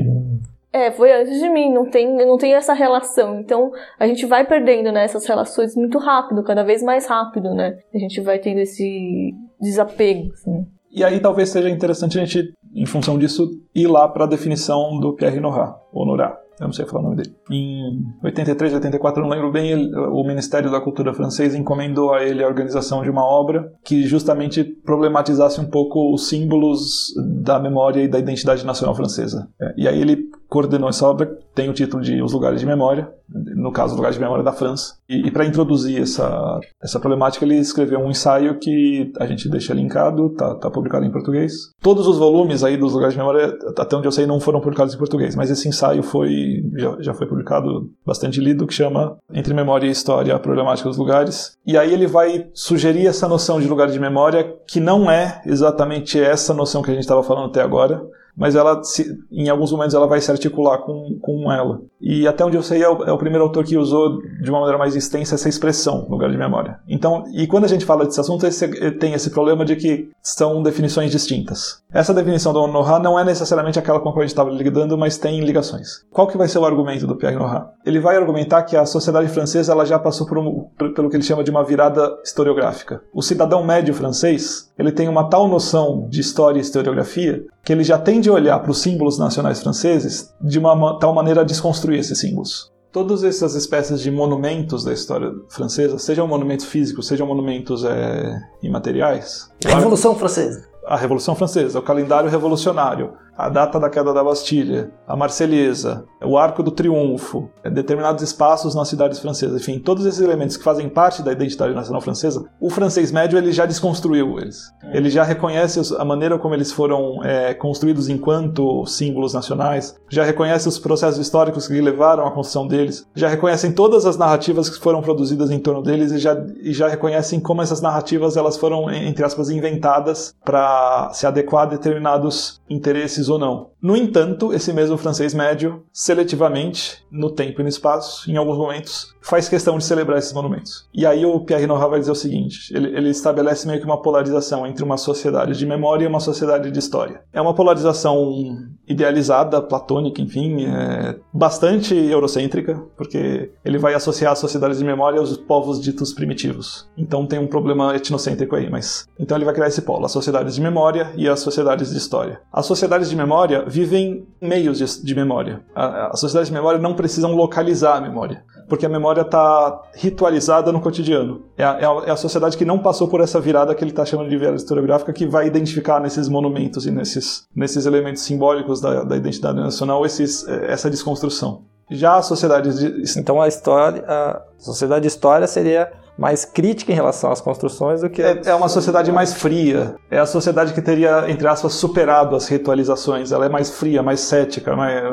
[0.73, 3.39] é, foi antes de mim, não tem, não tem essa relação.
[3.39, 7.77] Então, a gente vai perdendo né, essas relações muito rápido, cada vez mais rápido, né?
[7.93, 10.65] A gente vai tendo esse desapego, assim.
[10.91, 14.99] E aí talvez seja interessante a gente, em função disso, ir lá para a definição
[14.99, 17.35] do Pierre Nora, ou Nora eu não sei falar o nome dele.
[17.49, 22.43] Em 83, 84, não lembro bem, ele, o Ministério da Cultura francês encomendou a ele
[22.43, 28.07] a organização de uma obra que justamente problematizasse um pouco os símbolos da memória e
[28.07, 29.49] da identidade nacional francesa.
[29.59, 33.11] É, e aí ele coordenou essa obra, tem o título de Os Lugares de Memória,
[33.27, 34.93] no caso, Lugares de Memória da França.
[35.09, 39.73] E, e para introduzir essa, essa problemática, ele escreveu um ensaio que a gente deixa
[39.73, 41.71] linkado, tá, tá publicado em português.
[41.81, 44.93] Todos os volumes aí dos Lugares de Memória, até onde eu sei, não foram publicados
[44.93, 49.53] em português, mas esse ensaio foi já, já foi publicado, bastante lido, que chama Entre
[49.53, 51.57] Memória e História, a Problemática dos Lugares.
[51.65, 56.19] E aí ele vai sugerir essa noção de lugar de memória, que não é exatamente
[56.19, 58.03] essa noção que a gente estava falando até agora,
[58.35, 61.81] mas ela, se, em alguns momentos, ela vai se articular com, com ela.
[62.01, 64.59] E até onde eu sei, é o, é o, primeiro autor que usou de uma
[64.59, 66.79] maneira mais extensa essa expressão, lugar de memória.
[66.87, 70.61] Então, e quando a gente fala desse assunto, esse, tem esse problema de que são
[70.61, 71.81] definições distintas.
[71.93, 74.97] Essa definição do Noha não é necessariamente aquela com a qual a gente estava lidando,
[74.97, 76.03] mas tem ligações.
[76.11, 77.69] Qual que vai ser o argumento do Pierre Noha?
[77.85, 81.23] Ele vai argumentar que a sociedade francesa ela já passou por um, pelo que ele
[81.23, 83.01] chama de uma virada historiográfica.
[83.13, 87.83] O cidadão médio francês ele tem uma tal noção de história e historiografia que ele
[87.83, 91.99] já tem a olhar para os símbolos nacionais franceses de uma tal maneira a desconstruir
[91.99, 92.71] esses símbolos.
[92.91, 99.49] Todas essas espécies de monumentos da história francesa, sejam monumentos físicos, sejam monumentos é, imateriais.
[99.65, 100.69] A Revolução Francesa.
[100.85, 106.37] A Revolução Francesa, o calendário revolucionário, a data da queda da Bastilha, a Marselhesa, o
[106.37, 110.87] Arco do Triunfo, é, determinados espaços nas cidades francesas, enfim, todos esses elementos que fazem
[110.87, 114.71] parte da identidade nacional francesa, o francês médio ele já desconstruiu eles.
[114.91, 120.67] Ele já reconhece a maneira como eles foram é, construídos enquanto símbolos nacionais, já reconhece
[120.67, 125.01] os processos históricos que levaram à construção deles, já reconhecem todas as narrativas que foram
[125.01, 129.25] produzidas em torno deles e já, e já reconhecem como essas narrativas elas foram, entre
[129.25, 133.71] aspas, inventadas para se adequar a determinados interesses ou não.
[133.81, 139.13] No entanto, esse mesmo francês médio, seletivamente, no tempo e no espaço, em alguns momentos,
[139.21, 140.87] faz questão de celebrar esses monumentos.
[140.93, 144.01] E aí o Pierre Nora vai dizer o seguinte: ele, ele, estabelece meio que uma
[144.01, 147.23] polarização entre uma sociedade de memória e uma sociedade de história.
[147.31, 148.57] É uma polarização
[148.87, 155.37] idealizada, platônica, enfim, é bastante eurocêntrica, porque ele vai associar as sociedades de memória aos
[155.37, 156.89] povos ditos primitivos.
[156.97, 159.07] Então tem um problema etnocêntrico aí, mas.
[159.19, 162.41] Então ele vai criar esse polo: as sociedades de memória e as sociedades de história.
[162.51, 165.63] As sociedades de memória vivem meios de, de memória.
[165.75, 170.81] As sociedades de memória não precisam localizar a memória, porque a memória está ritualizada no
[170.81, 171.43] cotidiano.
[171.55, 173.91] É a, é, a, é a, sociedade que não passou por essa virada que ele
[173.91, 178.81] está chamando de virada historiográfica que vai identificar nesses monumentos e nesses, nesses elementos simbólicos
[178.81, 181.65] da, da identidade nacional esses, é, essa desconstrução.
[181.91, 183.19] Já a sociedade de...
[183.19, 188.09] Então a história, a sociedade de história seria mais crítica em relação às construções do
[188.09, 188.23] que.
[188.23, 189.95] É, é, uma sociedade mais fria.
[190.09, 193.31] É a sociedade que teria, entre aspas, superado as ritualizações.
[193.31, 195.03] Ela é mais fria, mais cética, mais,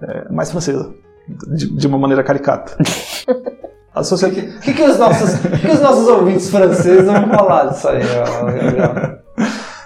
[0.00, 1.03] é, mais francesa.
[1.28, 2.76] De, de, uma maneira caricata.
[3.94, 4.56] A sociedade...
[4.56, 9.18] O que, que, os nossos, que, os nossos ouvintes franceses vão falar disso aí, Gabriel?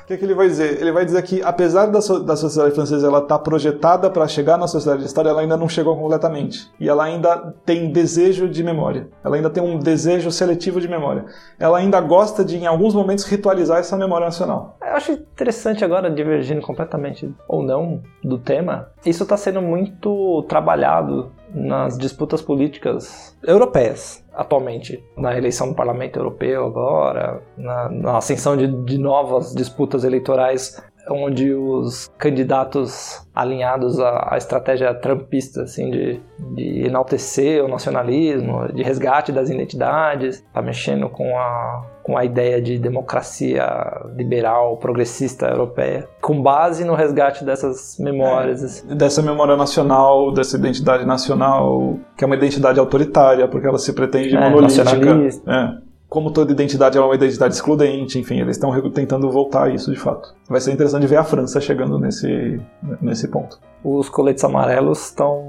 [0.08, 0.80] que, que ele vai dizer?
[0.80, 4.26] Ele vai dizer que, apesar da, so, da sociedade francesa ela estar tá projetada para
[4.26, 6.70] chegar na sociedade de história, ela ainda não chegou completamente.
[6.80, 9.08] E ela ainda tem desejo de memória.
[9.22, 11.26] Ela ainda tem um desejo seletivo de memória.
[11.58, 14.78] Ela ainda gosta de, em alguns momentos, ritualizar essa memória nacional.
[14.80, 21.30] Eu acho interessante agora, divergindo completamente ou não do tema, isso está sendo muito trabalhado
[21.54, 28.68] nas disputas políticas europeias atualmente, na eleição do Parlamento Europeu agora, na, na ascensão de,
[28.84, 36.20] de novas disputas eleitorais onde os candidatos alinhados à, à estratégia trumpista, assim, de,
[36.54, 42.60] de, enaltecer o nacionalismo, de resgate das identidades, tá mexendo com a, com a ideia
[42.60, 43.64] de democracia
[44.16, 48.84] liberal, progressista europeia, com base no resgate dessas memórias.
[48.90, 53.92] É, dessa memória nacional, dessa identidade nacional, que é uma identidade autoritária, porque ela se
[53.92, 54.90] pretende é, monolítica.
[55.46, 59.92] É como toda identidade é uma identidade excludente, enfim, eles estão tentando voltar a isso
[59.92, 60.34] de fato.
[60.48, 62.60] Vai ser interessante ver a França chegando nesse,
[63.00, 63.58] nesse ponto.
[63.84, 65.44] Os coletes amarelos estão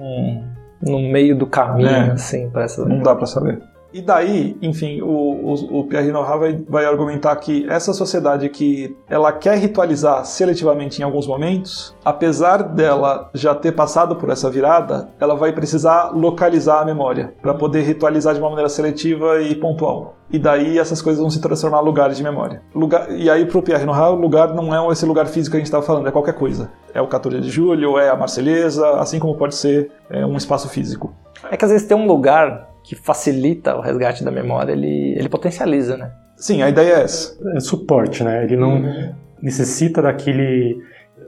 [0.81, 2.85] no meio do caminho, é, assim, para essa.
[2.85, 3.61] Não dá para saber.
[3.91, 8.95] E daí, enfim, o, o, o Pierre Nora vai, vai argumentar que essa sociedade que
[9.09, 15.09] ela quer ritualizar seletivamente em alguns momentos, apesar dela já ter passado por essa virada,
[15.19, 20.15] ela vai precisar localizar a memória para poder ritualizar de uma maneira seletiva e pontual.
[20.31, 22.61] E daí essas coisas vão se transformar em lugares de memória.
[22.75, 25.59] Lugar, e aí pro Pierre Nora, o lugar não é esse lugar físico que a
[25.59, 26.69] gente estava falando, é qualquer coisa.
[26.93, 30.69] É o 14 de julho, é a Marselhesa, assim como pode ser é, um espaço
[30.69, 31.11] físico.
[31.49, 35.29] É que às vezes tem um lugar que facilita o resgate da memória, ele, ele
[35.29, 36.11] potencializa, né?
[36.35, 37.37] Sim, a ideia é essa.
[37.55, 38.43] É suporte, né?
[38.43, 39.13] Ele não uhum.
[39.43, 40.75] necessita daquele,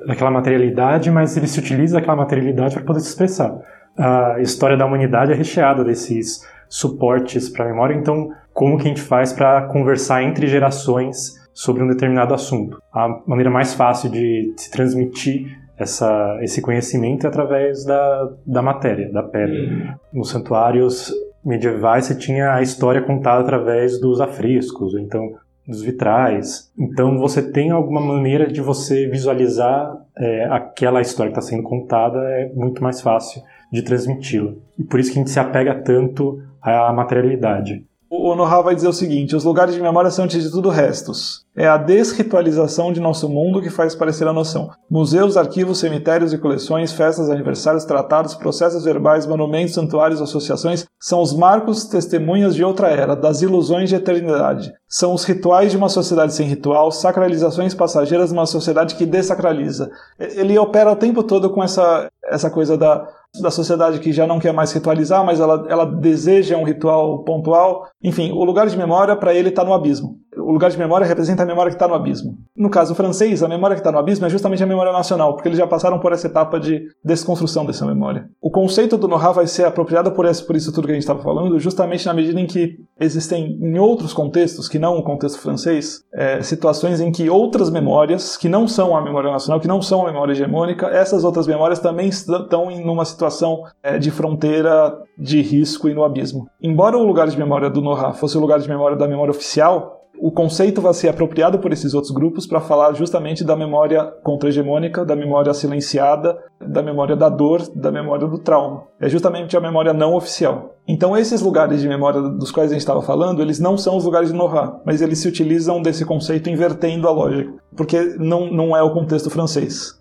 [0.08, 3.56] daquela materialidade, mas ele se utiliza daquela materialidade para poder se expressar.
[3.96, 8.88] A história da humanidade é recheada desses suportes para a memória, então como que a
[8.88, 12.82] gente faz para conversar entre gerações sobre um determinado assunto?
[12.92, 19.12] A maneira mais fácil de se transmitir essa, esse conhecimento é através da, da matéria,
[19.12, 19.54] da pedra.
[19.54, 19.94] Uhum.
[20.12, 25.34] Nos santuários medievais você tinha a história contada através dos afrescos, então
[25.68, 26.72] dos vitrais.
[26.78, 32.20] Então você tem alguma maneira de você visualizar é, aquela história que está sendo contada,
[32.20, 34.54] é muito mais fácil de transmiti-la.
[34.78, 37.86] E por isso que a gente se apega tanto à materialidade.
[38.10, 41.46] O Noha vai dizer o seguinte: os lugares de memória são, antes de tudo, restos.
[41.56, 44.70] É a desritualização de nosso mundo que faz parecer a noção.
[44.90, 51.34] Museus, arquivos, cemitérios e coleções, festas, aniversários, tratados, processos verbais, monumentos, santuários, associações são os
[51.34, 54.72] marcos testemunhas de outra era, das ilusões de eternidade.
[54.88, 59.92] São os rituais de uma sociedade sem ritual, sacralizações passageiras de uma sociedade que dessacraliza.
[60.20, 63.08] Ele opera o tempo todo com essa, essa coisa da
[63.40, 67.88] da sociedade que já não quer mais ritualizar, mas ela, ela deseja um ritual pontual.
[68.04, 70.18] Enfim, o lugar de memória para ele está no abismo.
[70.42, 72.38] O lugar de memória representa a memória que está no abismo.
[72.56, 75.48] No caso francês, a memória que está no abismo é justamente a memória nacional, porque
[75.48, 78.30] eles já passaram por essa etapa de desconstrução dessa memória.
[78.42, 81.04] O conceito do know-how vai ser apropriado por, esse, por isso tudo que a gente
[81.04, 85.40] estava falando, justamente na medida em que existem, em outros contextos, que não o contexto
[85.40, 89.82] francês, é, situações em que outras memórias, que não são a memória nacional, que não
[89.82, 94.98] são a memória hegemônica, essas outras memórias também estão em uma situação é, de fronteira
[95.18, 96.48] de risco e no abismo.
[96.62, 100.01] Embora o lugar de memória do know-how fosse o lugar de memória da memória oficial,
[100.22, 105.04] o conceito vai ser apropriado por esses outros grupos para falar justamente da memória contra-hegemônica,
[105.04, 108.84] da memória silenciada, da memória da dor, da memória do trauma.
[109.00, 110.76] É justamente a memória não oficial.
[110.88, 114.06] Então, esses lugares de memória dos quais a gente estava falando, eles não são os
[114.06, 118.78] lugares de Nohá, mas eles se utilizam desse conceito invertendo a lógica, porque não, não
[118.78, 120.00] é o contexto francês.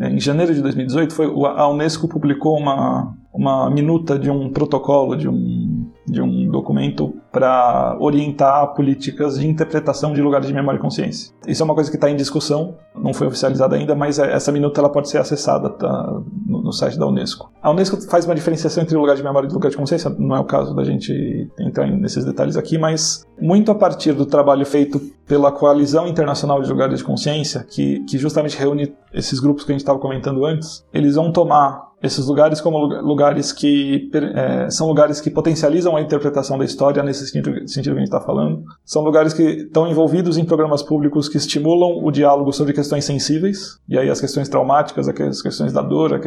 [0.00, 5.28] Em janeiro de 2018, foi, a Unesco publicou uma, uma minuta de um protocolo, de
[5.28, 11.32] um, de um documento para orientar políticas de interpretação de lugares de memória e consciência.
[11.46, 14.52] Isso é uma coisa que está em discussão, não foi oficializada ainda, mas é, essa
[14.52, 17.50] minuta ela pode ser acessada tá, no, no, site da Unesco.
[17.62, 20.40] A Unesco faz uma diferenciação entre lugar de memória e lugar de consciência, não é
[20.40, 25.00] o caso da gente entrar nesses detalhes aqui, mas muito a partir do trabalho feito
[25.26, 29.74] pela Coalizão Internacional de Lugares de Consciência, que, que justamente reúne esses grupos que a
[29.74, 35.20] gente estava comentando antes, eles vão tomar esses lugares como lugares que é, são lugares
[35.20, 38.64] que potencializam a interpretação da história nesse sentido, sentido que a gente está falando.
[38.84, 43.78] São lugares que estão envolvidos em programas públicos que estimulam o diálogo sobre questões sensíveis,
[43.88, 46.20] e aí as questões traumáticas, as questões da dor,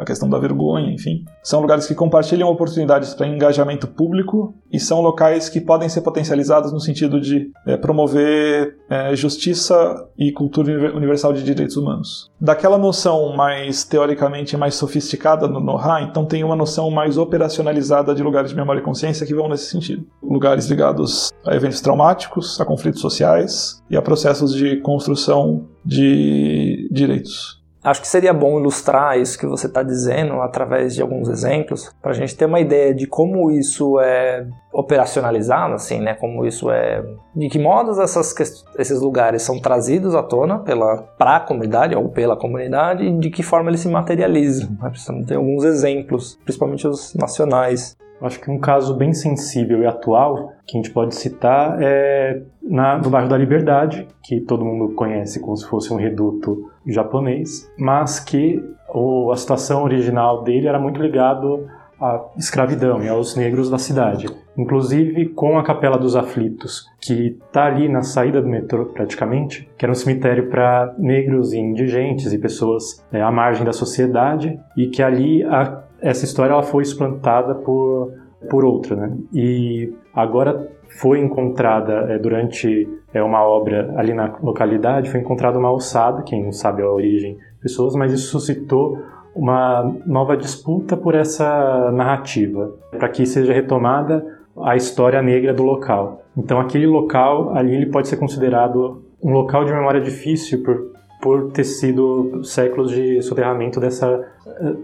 [0.00, 1.24] a questão da vergonha, enfim.
[1.42, 6.72] São lugares que compartilham oportunidades para engajamento público e são locais que podem ser potencializados
[6.72, 12.30] no sentido de é, promover é, justiça e cultura universal de direitos humanos.
[12.40, 18.22] Daquela noção mais teoricamente mais sofisticada no know-how, então tem uma noção mais operacionalizada de
[18.22, 20.06] lugares de memória e consciência que vão nesse sentido.
[20.22, 27.63] Lugares ligados a eventos traumáticos, a conflitos sociais e a processos de construção de direitos.
[27.84, 32.12] Acho que seria bom ilustrar isso que você está dizendo através de alguns exemplos, para
[32.12, 36.14] a gente ter uma ideia de como isso é operacionalizado, assim, né?
[36.14, 37.04] Como isso é,
[37.36, 38.34] de que modos essas,
[38.78, 43.28] esses lugares são trazidos à tona pela para a comunidade ou pela comunidade, e de
[43.28, 44.70] que forma eles se materializam.
[44.80, 44.88] Né?
[44.88, 47.96] Precisamos ter alguns exemplos, principalmente os nacionais.
[48.24, 52.96] Acho que um caso bem sensível e atual que a gente pode citar é na,
[52.96, 58.18] no bairro da Liberdade, que todo mundo conhece como se fosse um reduto japonês, mas
[58.18, 61.66] que o, a situação original dele era muito ligado
[62.00, 64.26] à escravidão e aos negros da cidade.
[64.56, 69.84] Inclusive com a Capela dos Aflitos, que está ali na saída do metrô praticamente, que
[69.84, 74.86] era um cemitério para negros e indigentes e pessoas é, à margem da sociedade, e
[74.86, 78.12] que ali a essa história ela foi suplantada por,
[78.50, 79.16] por outra, né?
[79.32, 85.68] E agora foi encontrada é, durante é, uma obra ali na localidade, foi encontrada uma
[85.68, 88.98] alçada, quem não sabe a origem pessoas, mas isso suscitou
[89.34, 94.24] uma nova disputa por essa narrativa, para que seja retomada
[94.62, 96.22] a história negra do local.
[96.36, 100.93] Então aquele local ali ele pode ser considerado um local de memória difícil por
[101.24, 104.28] por ter sido séculos de soterramento dessa,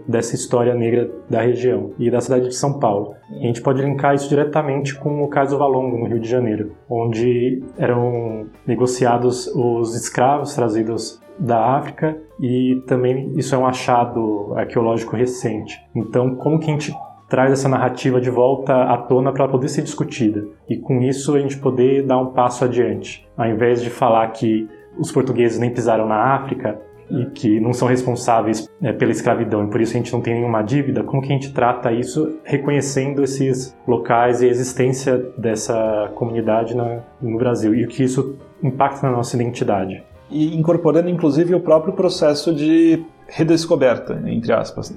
[0.07, 3.13] dessa história negra da região e da cidade de São Paulo.
[3.29, 6.71] E a gente pode linkar isso diretamente com o caso Valongo, no Rio de Janeiro,
[6.89, 15.15] onde eram negociados os escravos trazidos da África e também isso é um achado arqueológico
[15.15, 15.79] recente.
[15.95, 16.91] Então, como que a gente
[17.29, 21.39] traz essa narrativa de volta à tona para poder ser discutida e com isso a
[21.39, 26.07] gente poder dar um passo adiante, ao invés de falar que os portugueses nem pisaram
[26.07, 30.13] na África e que não são responsáveis é, pela escravidão e por isso a gente
[30.13, 34.49] não tem nenhuma dívida, como que a gente trata isso reconhecendo esses locais e a
[34.49, 40.01] existência dessa comunidade na, no Brasil e o que isso impacta na nossa identidade?
[40.29, 44.93] E incorporando inclusive o próprio processo de redescoberta, entre aspas,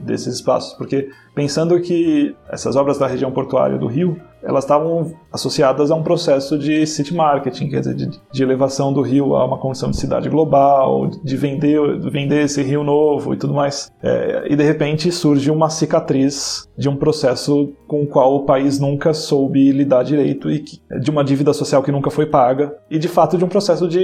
[0.00, 5.90] desses espaços, porque pensando que essas obras da região portuária do Rio elas estavam associadas
[5.90, 9.58] a um processo de city marketing, quer dizer, de, de, elevação do Rio a uma
[9.58, 13.90] condição de cidade global, de vender, vender esse Rio novo e tudo mais.
[14.00, 18.78] É, e de repente surge uma cicatriz de um processo com o qual o país
[18.78, 22.98] nunca soube lidar direito e que, de uma dívida social que nunca foi paga e
[22.98, 23.98] de fato de um processo de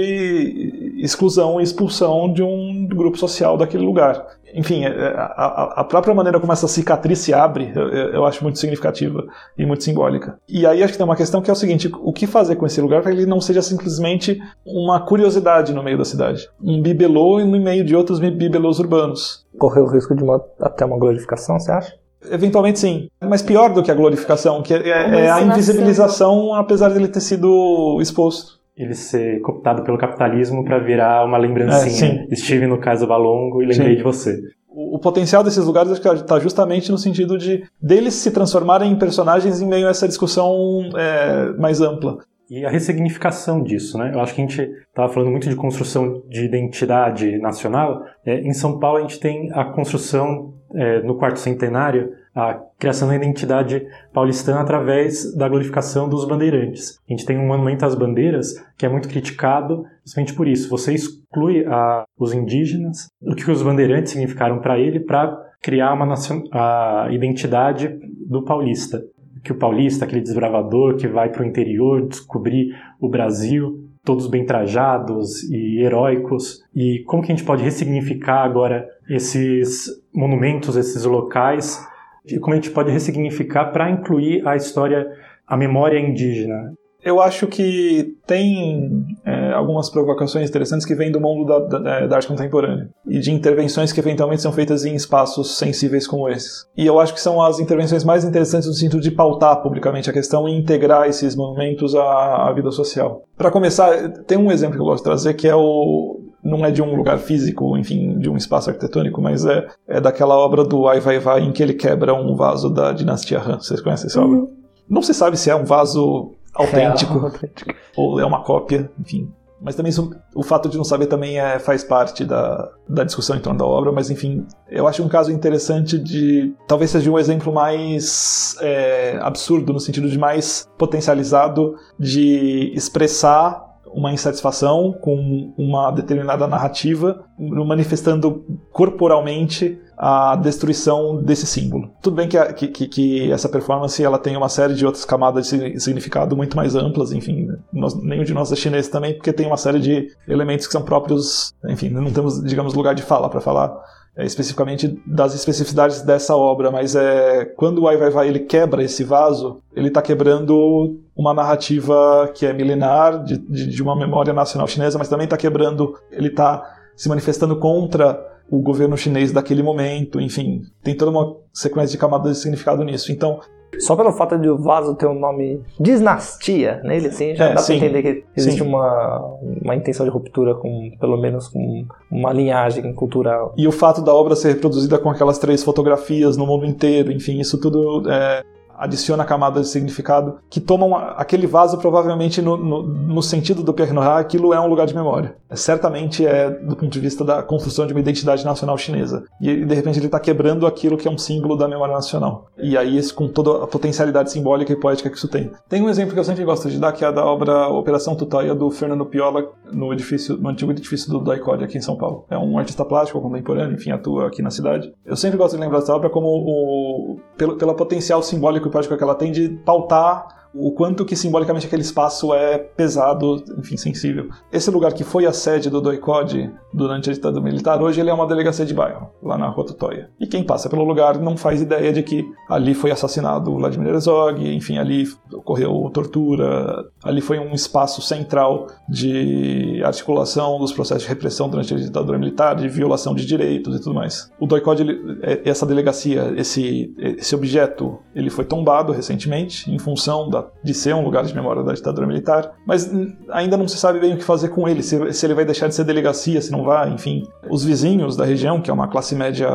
[1.03, 6.13] exclusão e expulsão de um grupo social daquele lugar enfim, é, é, a, a, própria
[6.13, 9.25] maneira como essa cicatriz se abre, eu, eu, acho muito significativa
[9.57, 10.37] e muito simbólica.
[10.47, 12.65] E aí acho que tem uma questão que é o seguinte: o que fazer com
[12.65, 16.47] esse lugar para que ele não seja simplesmente uma curiosidade no meio da cidade?
[16.61, 19.43] Um bibelô no meio de outros bibelôs urbanos.
[19.57, 21.93] Correr o risco de uma, até uma glorificação, você acha?
[22.29, 23.09] Eventualmente sim.
[23.21, 27.97] Mas pior do que a glorificação, que é, é a invisibilização apesar dele ter sido
[27.99, 28.62] exposto.
[28.75, 32.25] Ele ser cooptado pelo capitalismo para virar uma lembrancinha.
[32.29, 33.97] É, Estive no Caso Valongo e lembrei Sim.
[33.97, 34.39] de você.
[34.67, 38.91] O, o potencial desses lugares acho que está justamente no sentido de deles se transformarem
[38.91, 42.17] em personagens em meio a essa discussão é, mais ampla.
[42.49, 44.11] E a ressignificação disso, né?
[44.13, 48.03] Eu acho que a gente estava falando muito de construção de identidade nacional.
[48.25, 53.07] É, em São Paulo a gente tem a construção é, no quarto centenário, a criação
[53.07, 56.99] da identidade paulistana através da glorificação dos bandeirantes.
[57.07, 60.69] A gente tem um monumento às bandeiras que é muito criticado justamente por isso.
[60.69, 66.13] Você exclui a, os indígenas, o que os bandeirantes significaram para ele, para criar uma
[66.51, 69.01] a identidade do paulista
[69.43, 74.45] que o paulista, aquele desbravador que vai para o interior descobrir o Brasil, todos bem
[74.45, 76.61] trajados e heróicos.
[76.73, 81.85] E como que a gente pode ressignificar agora esses monumentos, esses locais?
[82.25, 85.07] E como a gente pode ressignificar para incluir a história,
[85.47, 86.73] a memória indígena?
[87.03, 92.15] Eu acho que tem é, algumas provocações interessantes que vêm do mundo da, da, da,
[92.15, 96.65] arte contemporânea e de intervenções que eventualmente são feitas em espaços sensíveis como esses.
[96.77, 100.13] E eu acho que são as intervenções mais interessantes no sentido de pautar publicamente a
[100.13, 103.23] questão e integrar esses monumentos à, à vida social.
[103.37, 106.71] Para começar, tem um exemplo que eu gosto de trazer que é o não é
[106.71, 110.87] de um lugar físico, enfim, de um espaço arquitetônico, mas é, é daquela obra do
[110.87, 113.59] Ai Vai Vai em que ele quebra um vaso da dinastia Han.
[113.59, 114.47] Vocês conhecem essa obra?
[114.89, 117.73] Não se sabe se é um vaso autêntico, Real, autêntico.
[117.95, 119.31] ou é uma cópia, enfim.
[119.63, 123.37] Mas também isso, o fato de não saber também é, faz parte da, da discussão
[123.37, 126.53] em torno da obra, mas enfim, eu acho um caso interessante de.
[126.67, 134.11] Talvez seja um exemplo mais é, absurdo, no sentido de mais potencializado de expressar uma
[134.11, 141.91] insatisfação com uma determinada narrativa, manifestando corporalmente a destruição desse símbolo.
[142.01, 145.47] Tudo bem que, a, que, que, essa performance ela tem uma série de outras camadas
[145.47, 149.45] de significado muito mais amplas, enfim, nós, nenhum de nós é chinês também, porque tem
[149.45, 153.39] uma série de elementos que são próprios, enfim, não temos, digamos, lugar de fala para
[153.39, 153.73] falar
[154.15, 158.83] é, especificamente das especificidades dessa obra, mas é quando o Ai Vai Vai ele quebra
[158.83, 164.33] esse vaso, ele está quebrando uma narrativa que é milenar de, de, de uma memória
[164.33, 166.63] nacional chinesa, mas também está quebrando, ele está
[166.95, 172.33] se manifestando contra o governo chinês daquele momento, enfim, tem toda uma sequência de camadas
[172.33, 173.11] de significado nisso.
[173.11, 173.39] Então,
[173.79, 177.61] só pelo fato de o vaso ter um nome dinastia nele, assim, já É, dá
[177.61, 177.77] sim.
[177.77, 178.67] pra entender que existe Sim.
[178.67, 179.19] uma,
[179.61, 183.53] uma intenção de ruptura com, pelo menos, com uma linhagem cultural.
[183.57, 187.39] E o fato da obra ser reproduzida com aquelas três fotografias no mundo inteiro, enfim,
[187.39, 188.43] isso tudo é,
[188.83, 193.93] adiciona camadas de significado que tomam aquele vaso provavelmente no, no, no sentido do Pierre
[193.93, 195.35] Nora, aquilo é um lugar de memória.
[195.49, 199.23] É, certamente é do ponto de vista da construção de uma identidade nacional chinesa.
[199.39, 202.47] E de repente ele está quebrando aquilo que é um símbolo da memória nacional.
[202.57, 205.51] E aí com toda a potencialidade simbólica e poética que isso tem.
[205.69, 208.53] Tem um exemplo que eu sempre gosto de dar, que é da obra Operação Tutóia
[208.53, 212.25] do Fernando Piola no edifício, no antigo edifício do Daicode aqui em São Paulo.
[212.29, 214.93] É um artista plástico contemporâneo, enfim, atua aqui na cidade.
[215.05, 219.03] Eu sempre gosto de lembrar dessa obra como o, pelo, pela potencial simbólico poético que
[219.03, 224.29] ela tem de pautar o quanto que simbolicamente aquele espaço é pesado, enfim, sensível.
[224.51, 228.13] Esse lugar que foi a sede do Doicode durante a ditadura militar, hoje ele é
[228.13, 230.09] uma delegacia de bairro, lá na Rua Tutóia.
[230.19, 233.93] E quem passa pelo lugar não faz ideia de que ali foi assassinado o Vladimir
[233.93, 241.09] Herzog, enfim, ali ocorreu tortura, ali foi um espaço central de articulação dos processos de
[241.09, 244.31] repressão durante a ditadura militar, de violação de direitos e tudo mais.
[244.39, 244.83] O Doicode,
[245.21, 250.93] é- essa delegacia, esse, esse objeto, ele foi tombado recentemente em função da, de ser
[250.93, 252.89] um lugar de memória da ditadura militar, mas
[253.29, 255.67] ainda não se sabe bem o que fazer com ele, se, se ele vai deixar
[255.67, 257.27] de ser delegacia, se não vai, enfim.
[257.49, 259.49] Os vizinhos da região, que é uma classe média,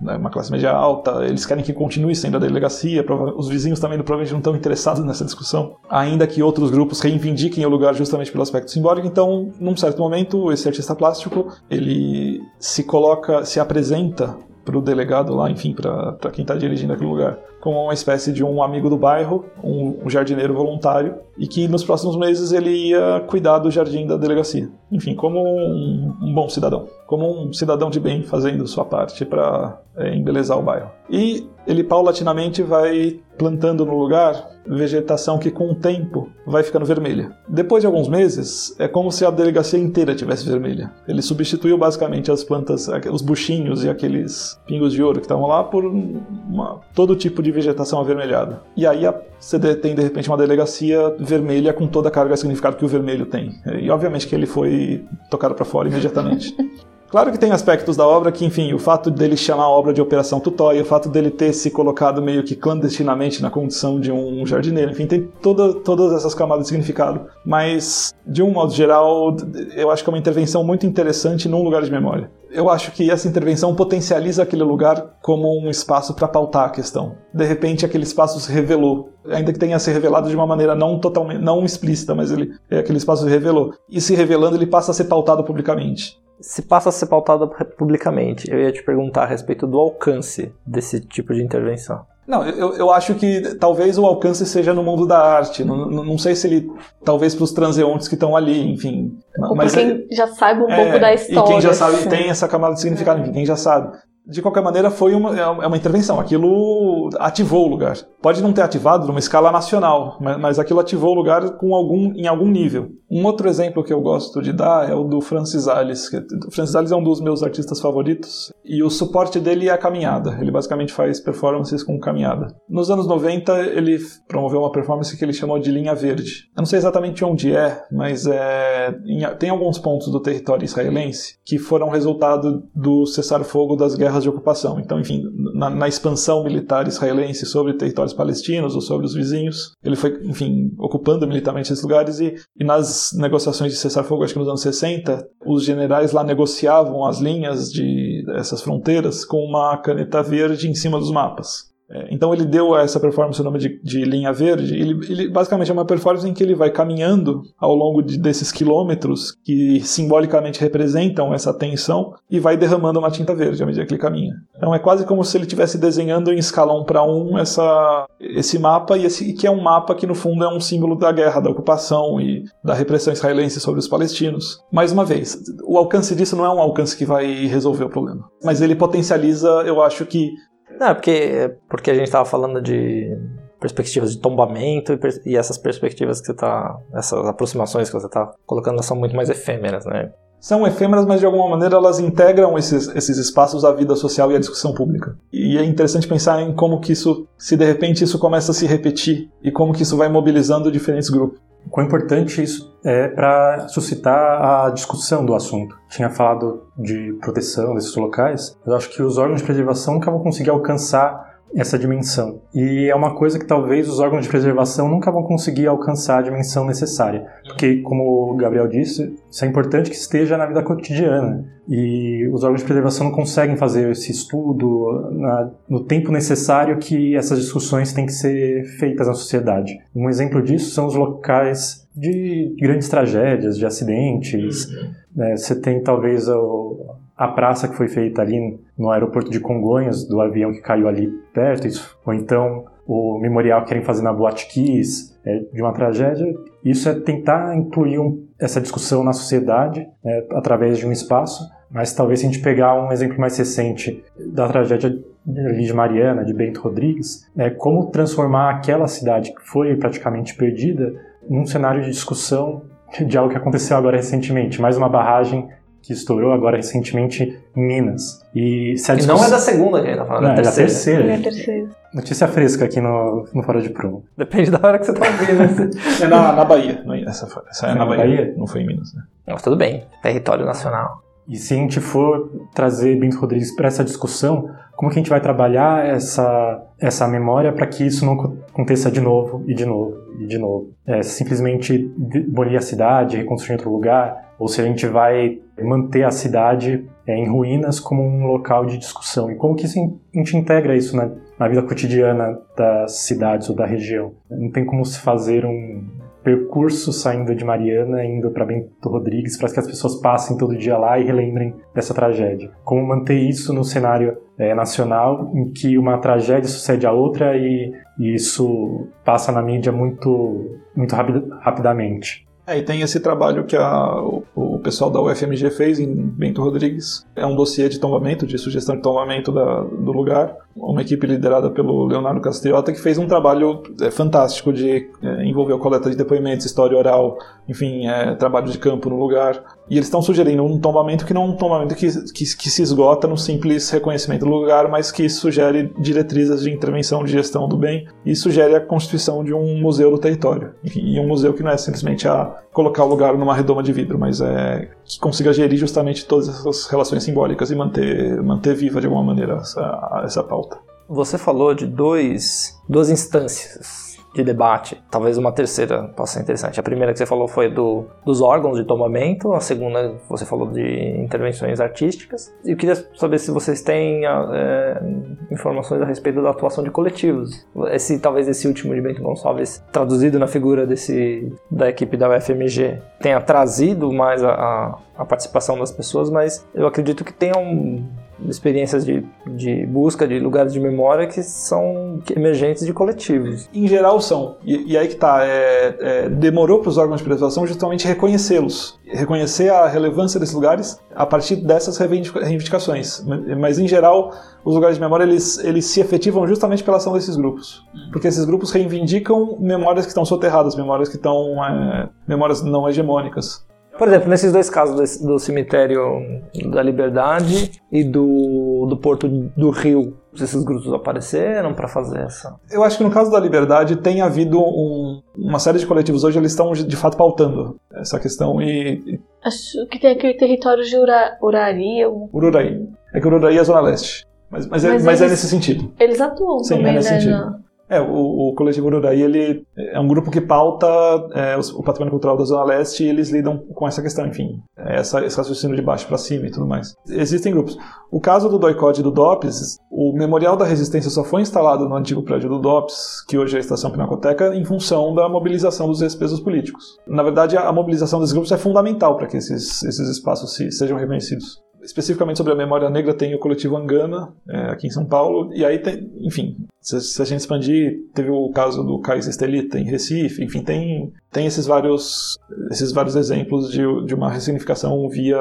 [0.00, 3.04] né, uma classe média alta, eles querem que continue sendo a delegacia,
[3.36, 7.68] os vizinhos também provavelmente não estão interessados nessa discussão, ainda que outros grupos reivindiquem o
[7.68, 13.44] lugar justamente pelo aspecto simbólico, então, num certo momento, esse artista plástico, ele se coloca,
[13.44, 14.36] se apresenta
[14.68, 18.44] para o delegado lá, enfim, para quem está dirigindo aquele lugar, como uma espécie de
[18.44, 23.24] um amigo do bairro, um, um jardineiro voluntário, e que nos próximos meses ele ia
[23.26, 24.68] cuidar do jardim da delegacia.
[24.92, 29.80] Enfim, como um, um bom cidadão, como um cidadão de bem fazendo sua parte para
[30.12, 30.90] embelezar o bairro.
[31.08, 37.30] E ele paulatinamente vai plantando no lugar vegetação que com o tempo vai ficando vermelha.
[37.48, 40.90] Depois de alguns meses, é como se a delegacia inteira tivesse vermelha.
[41.06, 45.62] Ele substituiu basicamente as plantas, os buchinhos e aqueles pingos de ouro que estavam lá
[45.62, 48.60] por uma- todo tipo de vegetação avermelhada.
[48.76, 49.02] E aí
[49.38, 53.26] você tem de repente uma delegacia vermelha com toda a carga significado que o vermelho
[53.26, 53.54] tem.
[53.80, 56.54] E obviamente que ele foi tocado para fora imediatamente.
[57.10, 60.00] Claro que tem aspectos da obra que, enfim, o fato dele chamar a obra de
[60.00, 64.44] Operação Tutóia, o fato dele ter se colocado meio que clandestinamente na condição de um
[64.44, 67.22] jardineiro, enfim, tem toda, todas essas camadas de significado.
[67.46, 69.34] Mas, de um modo geral,
[69.74, 72.30] eu acho que é uma intervenção muito interessante num lugar de memória.
[72.50, 77.14] Eu acho que essa intervenção potencializa aquele lugar como um espaço para pautar a questão.
[77.32, 80.98] De repente, aquele espaço se revelou, ainda que tenha se revelado de uma maneira não
[80.98, 83.72] totalmente, não explícita, mas ele, aquele espaço se revelou.
[83.88, 88.50] E se revelando, ele passa a ser pautado publicamente se passa a ser pautada publicamente.
[88.50, 92.04] Eu ia te perguntar a respeito do alcance desse tipo de intervenção.
[92.26, 95.64] Não, eu, eu acho que talvez o alcance seja no mundo da arte.
[95.64, 96.70] Não, não sei se ele.
[97.02, 99.18] Talvez para os transeuntes que estão ali, enfim.
[99.48, 101.40] Ou mas quem é, já sabe um é, pouco da história.
[101.40, 102.08] E quem já sabe assim.
[102.10, 103.96] tem essa camada de significado, enfim, quem já sabe
[104.28, 106.20] de qualquer maneira, foi uma, é, é uma intervenção.
[106.20, 107.96] Aquilo ativou o lugar.
[108.20, 112.12] Pode não ter ativado numa escala nacional, mas, mas aquilo ativou o lugar com algum,
[112.14, 112.90] em algum nível.
[113.10, 116.14] Um outro exemplo que eu gosto de dar é o do Francis Alice.
[116.46, 119.78] o Francis Alice é um dos meus artistas favoritos e o suporte dele é a
[119.78, 120.36] caminhada.
[120.38, 122.54] Ele basicamente faz performances com caminhada.
[122.68, 126.48] Nos anos 90, ele promoveu uma performance que ele chamou de Linha Verde.
[126.54, 131.38] Eu não sei exatamente onde é, mas é, em, tem alguns pontos do território israelense
[131.46, 134.78] que foram resultado do cessar-fogo das guerras de ocupação.
[134.78, 135.22] Então, enfim,
[135.54, 140.72] na, na, expansão militar israelense sobre territórios palestinos ou sobre os vizinhos, ele foi, enfim,
[140.78, 145.26] ocupando militarmente esses lugares e, e nas negociações de cessar-fogo, acho que nos anos 60,
[145.46, 150.98] os generais lá negociavam as linhas de essas fronteiras com uma caneta verde em cima
[150.98, 151.67] dos mapas.
[151.90, 154.74] É, então ele deu a essa performance o nome de, de linha verde.
[154.74, 158.52] Ele, ele, basicamente é uma performance em que ele vai caminhando ao longo de, desses
[158.52, 163.92] quilômetros que simbolicamente representam essa tensão e vai derramando uma tinta verde à medida que
[163.92, 164.34] ele caminha.
[164.56, 168.58] Então é quase como se ele estivesse desenhando em escala 1 para 1 essa, esse
[168.58, 171.40] mapa e esse que é um mapa que no fundo é um símbolo da guerra,
[171.40, 174.60] da ocupação e da repressão israelense sobre os palestinos.
[174.70, 178.28] Mais uma vez, o alcance disso não é um alcance que vai resolver o problema,
[178.44, 180.32] mas ele potencializa, eu acho que
[180.78, 183.16] não, é porque, porque a gente estava falando de
[183.60, 188.32] perspectivas de tombamento e, e, essas perspectivas que você está, essas aproximações que você está
[188.46, 190.10] colocando são muito mais efêmeras, né?
[190.40, 194.36] São efêmeras, mas de alguma maneira elas integram esses, esses espaços à vida social e
[194.36, 195.16] à discussão pública.
[195.32, 198.64] E é interessante pensar em como que isso, se de repente isso começa a se
[198.64, 201.40] repetir e como que isso vai mobilizando diferentes grupos.
[201.70, 205.76] Quão importante isso é para suscitar a discussão do assunto.
[205.88, 210.22] Tinha falado de proteção desses locais, mas acho que os órgãos de preservação nunca vão
[210.22, 212.40] conseguir alcançar essa dimensão.
[212.54, 216.22] E é uma coisa que talvez os órgãos de preservação nunca vão conseguir alcançar a
[216.22, 217.26] dimensão necessária.
[217.44, 221.44] Porque, como o Gabriel disse, isso é importante que esteja na vida cotidiana.
[221.68, 227.16] E os órgãos de preservação não conseguem fazer esse estudo na, no tempo necessário que
[227.16, 229.78] essas discussões têm que ser feitas na sociedade.
[229.94, 234.66] Um exemplo disso são os locais de grandes tragédias, de acidentes.
[234.66, 235.24] Uhum.
[235.24, 240.06] É, você tem talvez o, a praça que foi feita ali no aeroporto de Congonhas,
[240.06, 244.12] do avião que caiu ali perto, isso, ou então o memorial que querem fazer na
[244.12, 246.32] Boate Kiss, é, de uma tragédia.
[246.64, 251.92] Isso é tentar incluir um, essa discussão na sociedade né, através de um espaço, mas
[251.92, 254.02] talvez se a gente pegar um exemplo mais recente
[254.32, 254.90] da tragédia
[255.26, 260.94] de Mariana, de Bento Rodrigues, é como transformar aquela cidade que foi praticamente perdida
[261.28, 262.62] num cenário de discussão
[263.06, 265.46] de algo que aconteceu agora recentemente, mais uma barragem
[265.82, 268.24] que estourou agora recentemente em Minas.
[268.34, 269.20] E, se a discuss...
[269.20, 271.04] não é da segunda que a gente tá falando, não, é da terceira.
[271.04, 271.68] É da terceira.
[271.94, 274.04] Notícia fresca aqui no, no Fora de Prumo.
[274.16, 275.78] Depende da hora que você tá ouvindo.
[276.02, 276.84] é na, na Bahia.
[277.06, 278.04] Essa, foi, essa é na, Bahia.
[278.04, 278.34] Bahia.
[278.36, 279.02] Não foi em Minas, né?
[279.26, 279.84] Mas tudo bem.
[280.02, 281.02] Território nacional.
[281.28, 285.10] E se a gente for trazer Bento Rodrigues para essa discussão, como que a gente
[285.10, 288.14] vai trabalhar essa, essa memória para que isso não
[288.48, 290.70] aconteça de novo e de novo e de novo?
[290.86, 291.90] É simplesmente
[292.30, 294.27] abolir a cidade, reconstruir outro lugar?
[294.38, 298.78] Ou se a gente vai manter a cidade é, em ruínas como um local de
[298.78, 299.30] discussão?
[299.30, 303.56] E como que isso, a gente integra isso na, na vida cotidiana das cidades ou
[303.56, 304.12] da região?
[304.30, 305.84] Não tem como se fazer um,
[306.28, 310.76] percurso saindo de Mariana, indo para Bento Rodrigues, para que as pessoas passem todo dia
[310.76, 312.50] lá e relembrem dessa tragédia.
[312.64, 317.72] Como manter isso no cenário é, nacional, em que uma tragédia sucede a outra e,
[317.98, 322.27] e isso passa na mídia muito, muito rapid, rapidamente.
[322.48, 326.40] É, e tem esse trabalho que a, o, o, pessoal da UFMG fez em Bento
[326.40, 327.06] Rodrigues.
[327.14, 330.34] É um dossiê de tombamento, de sugestão de tombamento da, do lugar.
[330.56, 335.58] Uma equipe liderada pelo Leonardo Castriota que fez um trabalho é, fantástico de é, envolver
[335.58, 339.44] coleta de depoimentos, história oral, enfim, é, trabalho de campo no lugar.
[339.70, 342.62] E eles estão sugerindo um tombamento que não é um tombamento que, que, que, se
[342.62, 347.56] esgota no simples reconhecimento do lugar, mas que sugere diretrizes de intervenção de gestão do
[347.56, 350.54] bem e sugere a constituição de um museu do território.
[350.64, 353.98] E um museu que não é simplesmente a colocar o lugar numa redoma de vidro,
[353.98, 358.86] mas é que consiga gerir justamente todas essas relações simbólicas e manter, manter viva de
[358.86, 360.58] alguma maneira essa, essa pauta.
[360.88, 363.87] Você falou de dois, duas instâncias
[364.18, 364.82] de debate.
[364.90, 366.58] Talvez uma terceira possa ser interessante.
[366.58, 370.50] A primeira que você falou foi do, dos órgãos de tomamento, a segunda você falou
[370.50, 372.34] de intervenções artísticas.
[372.44, 374.82] Eu queria saber se vocês têm é,
[375.30, 377.46] informações a respeito da atuação de coletivos.
[377.70, 382.80] Esse talvez esse último de Bento Gonçalves, traduzido na figura desse da equipe da UFMG,
[383.00, 387.86] tenha trazido mais a, a, a participação das pessoas, mas eu acredito que tenha um
[388.26, 393.48] experiências de, de busca de lugares de memória que são emergentes de coletivos.
[393.54, 394.36] Em geral são.
[394.44, 398.78] E, e aí que tá, é, é, demorou para os órgãos de preservação justamente reconhecê-los,
[398.86, 403.04] reconhecer a relevância desses lugares a partir dessas reivindicações.
[403.38, 404.12] Mas em geral,
[404.44, 407.64] os lugares de memória eles, eles se efetivam justamente pela ação desses grupos.
[407.92, 413.46] Porque esses grupos reivindicam memórias que estão soterradas, memórias que estão é, memórias não hegemônicas.
[413.78, 416.20] Por exemplo, nesses dois casos do cemitério
[416.50, 422.34] da Liberdade e do, do Porto do Rio, esses grupos apareceram para fazer essa?
[422.50, 426.18] Eu acho que no caso da Liberdade tem havido um, uma série de coletivos hoje,
[426.18, 429.00] eles estão de fato pautando essa questão e...
[429.24, 431.86] Acho que tem aquele território de Ura, Urari.
[432.12, 432.68] Ururaí.
[432.92, 434.04] É que Ururaí é a Zona Leste.
[434.30, 435.72] Mas, mas, é, mas, é, mas eles, é nesse sentido.
[435.78, 437.00] Eles atuam Sim, também, é nesse né?
[437.00, 437.47] Sentido.
[437.68, 440.66] É, o, o Coletivo Ururaí, ele é um grupo que pauta
[441.14, 445.04] é, o, patrimônio cultural da Zona Leste e eles lidam com essa questão, enfim, essa,
[445.04, 446.74] esse raciocínio de baixo para cima e tudo mais.
[446.88, 447.58] Existem grupos.
[447.90, 451.76] O caso do Doicode e do DOPS, o Memorial da Resistência só foi instalado no
[451.76, 455.80] antigo prédio do DOPS, que hoje é a Estação Pinacoteca, em função da mobilização dos
[455.80, 456.78] despesos políticos.
[456.86, 460.78] Na verdade, a, mobilização desses grupos é fundamental para que esses, esses espaços se, sejam
[460.78, 465.30] reconhecidos especificamente sobre a memória negra tem o coletivo Angana, é, aqui em São Paulo,
[465.34, 466.36] e aí tem, enfim,
[466.68, 470.92] se, se, a gente expandir, teve o caso do Cais Estelita em Recife, enfim, tem,
[471.10, 472.18] tem esses vários
[472.50, 475.18] esses vários exemplos de, de uma ressignificação via,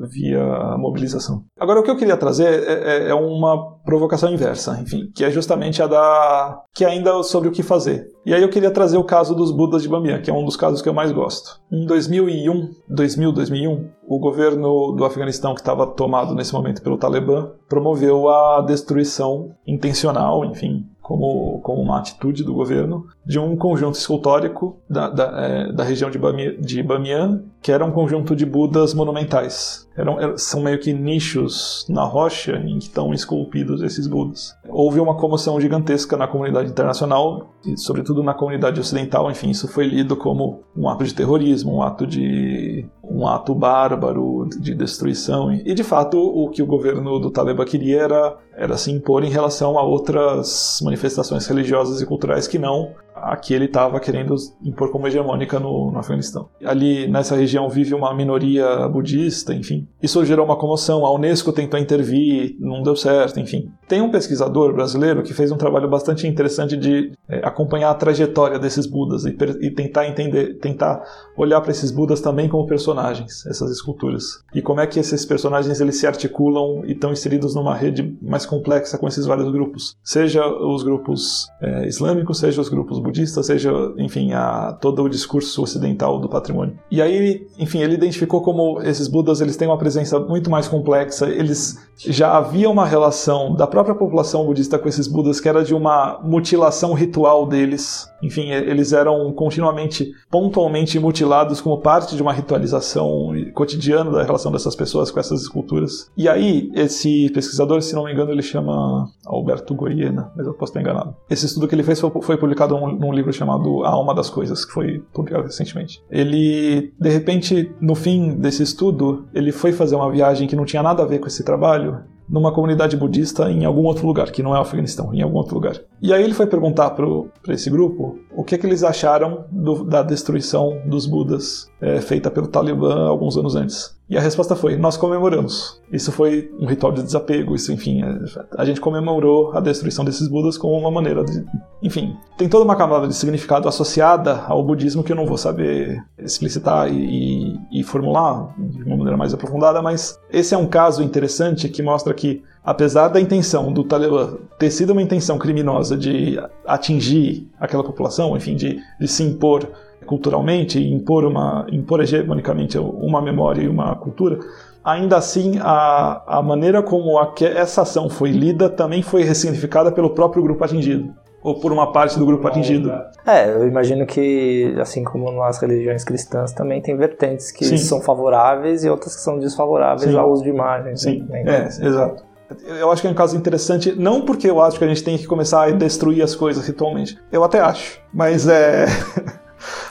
[0.00, 1.44] via mobilização.
[1.58, 5.30] Agora, o que eu queria trazer é, é, é uma provocação inversa, enfim, que é
[5.30, 6.62] justamente a da...
[6.74, 8.08] que ainda sobre o que fazer.
[8.26, 10.56] E aí eu queria trazer o caso dos Budas de Bamiyan, que é um dos
[10.56, 11.60] casos que eu mais gosto.
[11.70, 17.50] Em 2001, 2000, 2001, o governo do Afeganistão, que estava tomado nesse momento pelo Talibã,
[17.68, 24.76] promoveu a destruição intencional, enfim, como, como uma atitude do governo, de um conjunto escultórico
[24.90, 28.92] da, da, é, da região de, Bamiyan, de Bamiyan, que era um conjunto de Budas
[28.92, 29.88] monumentais.
[29.96, 34.54] Eram, são meio que nichos na rocha em que estão esculpidos esses Budas.
[34.68, 39.86] Houve uma comoção gigantesca na comunidade internacional, e sobretudo na comunidade ocidental, enfim, isso foi
[39.86, 45.50] lido como um ato de terrorismo, um ato de um ato bárbaro de destruição.
[45.52, 49.30] E de fato, o que o governo do Talibã queria era, era se impor em
[49.30, 52.92] relação a outras manifestações religiosas e culturais que não
[53.22, 56.48] a que ele estava querendo impor como hegemônica no, no, Afeganistão.
[56.64, 59.86] Ali nessa região vive uma minoria budista, enfim.
[60.02, 61.04] Isso gerou uma comoção.
[61.04, 63.70] A Unesco tentou intervir, não deu certo, enfim.
[63.86, 68.58] Tem um pesquisador brasileiro que fez um trabalho bastante interessante de é, acompanhar a trajetória
[68.58, 71.02] desses Budas e, e tentar entender, tentar
[71.36, 74.42] olhar para esses Budas também como personagens, essas esculturas.
[74.54, 78.46] E como é que esses personagens eles se articulam e estão inseridos numa rede mais
[78.46, 79.96] complexa com esses vários grupos.
[80.02, 85.62] Seja os grupos é, islâmicos, seja os grupos budista, seja, enfim, a, todo o discurso
[85.62, 86.78] ocidental do patrimônio.
[86.90, 91.26] E aí, enfim, ele identificou como esses Budas eles têm uma presença muito mais complexa,
[91.28, 95.74] eles já havia uma relação da própria população budista com esses Budas que era de
[95.74, 98.08] uma mutilação ritual deles.
[98.22, 104.74] Enfim, eles eram continuamente, pontualmente mutilados como parte de uma ritualização cotidiana da relação dessas
[104.76, 106.10] pessoas com essas esculturas.
[106.16, 110.70] E aí, esse pesquisador, se não me engano, ele chama Alberto Goiena, mas eu posso
[110.70, 111.14] estar enganado.
[111.30, 114.72] Esse estudo que ele fez foi, publicado num livro chamado A Alma das Coisas, que
[114.72, 116.02] foi publicado recentemente.
[116.10, 120.82] Ele, de repente, no fim desse estudo, ele foi fazer uma viagem que não tinha
[120.82, 124.54] nada a ver com esse trabalho, numa comunidade budista em algum outro lugar, que não
[124.54, 125.80] é o Afeganistão, em algum outro lugar.
[126.00, 129.84] E aí ele foi perguntar para esse grupo o que, é que eles acharam do,
[129.84, 133.97] da destruição dos Budas é, feita pelo Talibã alguns anos antes.
[134.08, 135.80] E a resposta foi: nós comemoramos.
[135.92, 138.18] Isso foi um ritual de desapego, isso, enfim, é,
[138.56, 141.44] a gente comemorou a destruição desses Budas como uma maneira de.
[141.82, 146.02] Enfim, tem toda uma camada de significado associada ao budismo que eu não vou saber
[146.18, 151.68] explicitar e, e, formular de uma maneira mais aprofundada, mas esse é um caso interessante
[151.68, 157.48] que mostra que apesar da intenção do Talibã ter sido uma intenção criminosa de atingir
[157.60, 159.68] aquela população, enfim, de, de se impor
[160.08, 164.38] culturalmente e impor, uma, impor hegemonicamente uma memória e uma cultura,
[164.82, 170.10] ainda assim a, a maneira como a, essa ação foi lida também foi ressignificada pelo
[170.10, 172.92] próprio grupo atingido ou por uma parte do grupo atingido.
[173.24, 177.76] É, eu imagino que, assim como nas religiões cristãs, também tem vertentes que Sim.
[177.76, 180.18] são favoráveis e outras que são desfavoráveis Sim.
[180.18, 181.02] ao uso de imagens.
[181.02, 181.44] Sim, né?
[181.46, 182.24] é, exato.
[182.66, 185.18] Eu acho que é um caso interessante, não porque eu acho que a gente tem
[185.18, 187.18] que começar a destruir as coisas ritualmente.
[187.30, 188.86] Eu até acho, mas é.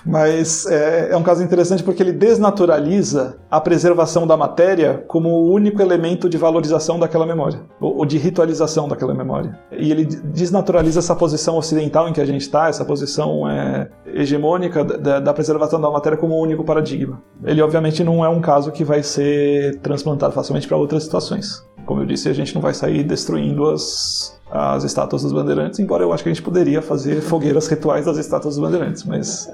[0.08, 5.52] Mas é, é, um caso interessante porque ele desnaturaliza a preservação da matéria como o
[5.52, 9.60] único elemento de valorização daquela memória, ou, ou de ritualização daquela memória.
[9.70, 14.84] E ele desnaturaliza essa posição ocidental em que a gente está, essa posição é, hegemônica
[14.84, 17.22] da, da, preservação da matéria como o único paradigma.
[17.44, 21.68] Ele, obviamente, não é um caso que vai ser transplantado facilmente para outras situações.
[21.86, 26.04] Como eu disse, a gente não vai sair destruindo as, as estátuas dos bandeirantes, embora
[26.04, 29.50] eu acho que a gente poderia fazer fogueiras rituais das estátuas dos bandeirantes, mas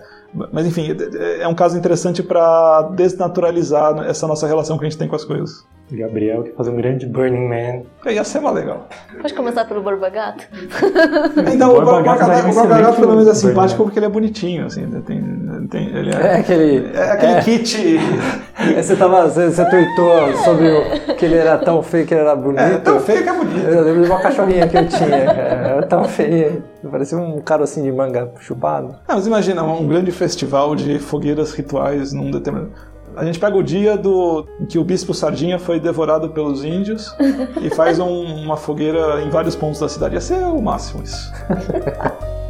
[0.51, 4.97] mas enfim, é, é um caso interessante para desnaturalizar essa nossa relação que a gente
[4.97, 5.65] tem com as coisas.
[5.97, 7.83] Gabriel que fazer um grande Burning Man.
[8.05, 8.87] É, ia ser mais legal.
[9.21, 10.43] Pode começar pelo Borba Gato?
[11.53, 14.65] Então, o Borba Gato, o Borba Gato pelo menos é simpático porque ele é bonitinho,
[14.65, 14.89] assim.
[15.01, 17.99] Tem, tem, ele é, é aquele, é aquele é, kit.
[18.75, 22.35] você, tava, você, você tweetou sobre o, que ele era tão feio que ele era
[22.35, 22.61] bonito.
[22.61, 23.67] É, tão feio que é bonito.
[23.67, 25.67] Eu lembro de uma cachorrinha que eu tinha, cara.
[25.67, 26.63] Era tão feio.
[26.89, 28.95] Parecia um carocinho de manga chupado.
[29.07, 32.71] Não, mas imagina, um grande festival de fogueiras rituais num determinado.
[33.15, 37.15] A gente pega o dia do que o bispo Sardinha foi devorado pelos índios
[37.61, 40.15] e faz um, uma fogueira em vários pontos da cidade.
[40.15, 41.31] Ia ser o máximo isso.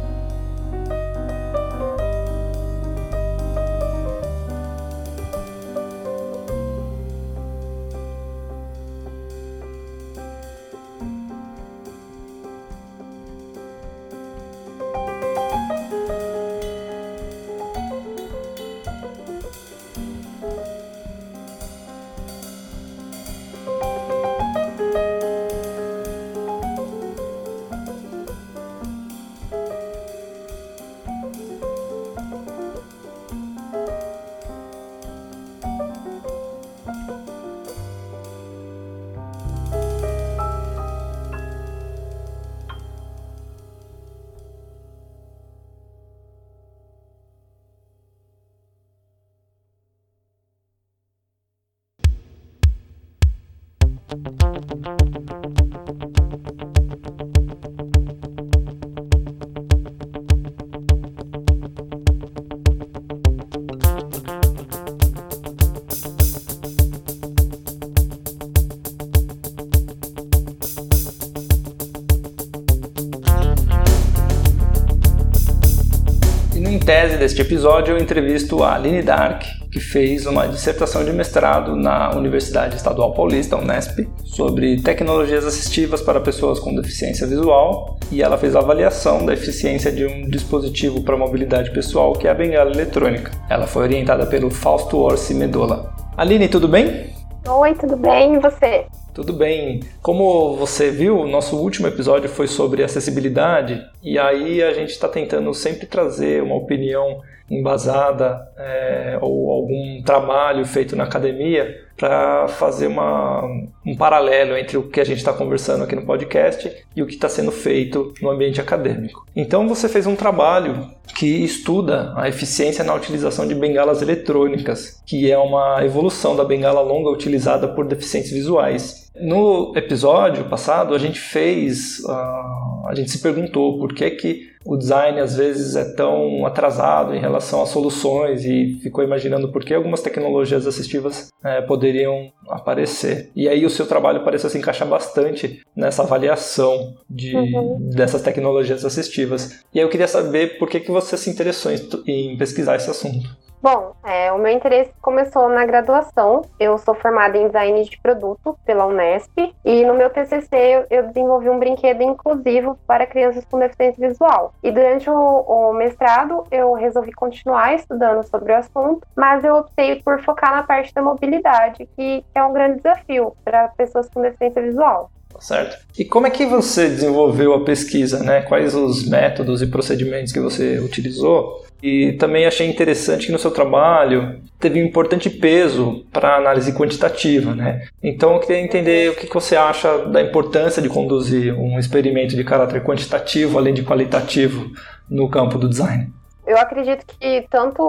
[77.64, 79.42] episódio, eu entrevisto a Aline Dark,
[79.72, 86.20] que fez uma dissertação de mestrado na Universidade Estadual Paulista, Unesp, sobre tecnologias assistivas para
[86.20, 91.16] pessoas com deficiência visual, e ela fez a avaliação da eficiência de um dispositivo para
[91.16, 93.30] mobilidade pessoal, que é a bengala eletrônica.
[93.48, 95.90] Ela foi orientada pelo Fausto Orsi Medola.
[96.18, 97.14] Aline, tudo bem?
[97.48, 98.34] Oi, tudo bem?
[98.34, 98.84] E você?
[99.14, 99.80] Tudo bem.
[100.02, 105.08] Como você viu, o nosso último episódio foi sobre acessibilidade e aí a gente está
[105.08, 112.88] tentando sempre trazer uma opinião embasada é, ou algum trabalho feito na academia para fazer
[112.88, 113.44] uma,
[113.86, 117.14] um paralelo entre o que a gente está conversando aqui no podcast e o que
[117.14, 119.24] está sendo feito no ambiente acadêmico.
[119.36, 125.30] Então você fez um trabalho que estuda a eficiência na utilização de bengalas eletrônicas, que
[125.30, 129.03] é uma evolução da bengala longa utilizada por deficientes visuais.
[129.14, 134.76] No episódio passado, a gente fez, uh, a gente se perguntou por que, que o
[134.76, 139.72] design às vezes é tão atrasado em relação às soluções e ficou imaginando por que
[139.72, 143.30] algumas tecnologias assistivas é, poderiam aparecer.
[143.36, 147.88] E aí o seu trabalho parece se encaixar bastante nessa avaliação de, uhum.
[147.94, 149.60] dessas tecnologias assistivas.
[149.72, 152.90] E aí eu queria saber por que, que você se interessou em, em pesquisar esse
[152.90, 153.28] assunto.
[153.64, 156.42] Bom, é, o meu interesse começou na graduação.
[156.60, 161.48] Eu sou formada em design de produto pela Unesp e no meu TCC eu, desenvolvi
[161.48, 164.52] um brinquedo inclusivo para crianças com deficiência visual.
[164.62, 170.02] E durante o, o, mestrado eu resolvi continuar estudando sobre o assunto, mas eu optei
[170.02, 174.60] por focar na parte da mobilidade, que é um grande desafio para pessoas com deficiência
[174.60, 175.10] visual.
[175.44, 175.76] Certo.
[175.98, 178.40] E como é que você desenvolveu a pesquisa, né?
[178.40, 183.50] Quais os métodos e procedimentos que você utilizou e também achei interessante que no seu
[183.50, 187.86] trabalho teve um importante peso para a análise quantitativa, né?
[188.02, 192.42] Então eu queria entender o que você acha da importância de conduzir um experimento de
[192.42, 194.70] caráter quantitativo além de qualitativo
[195.10, 196.10] no campo do design.
[196.46, 197.82] Eu acredito que tanto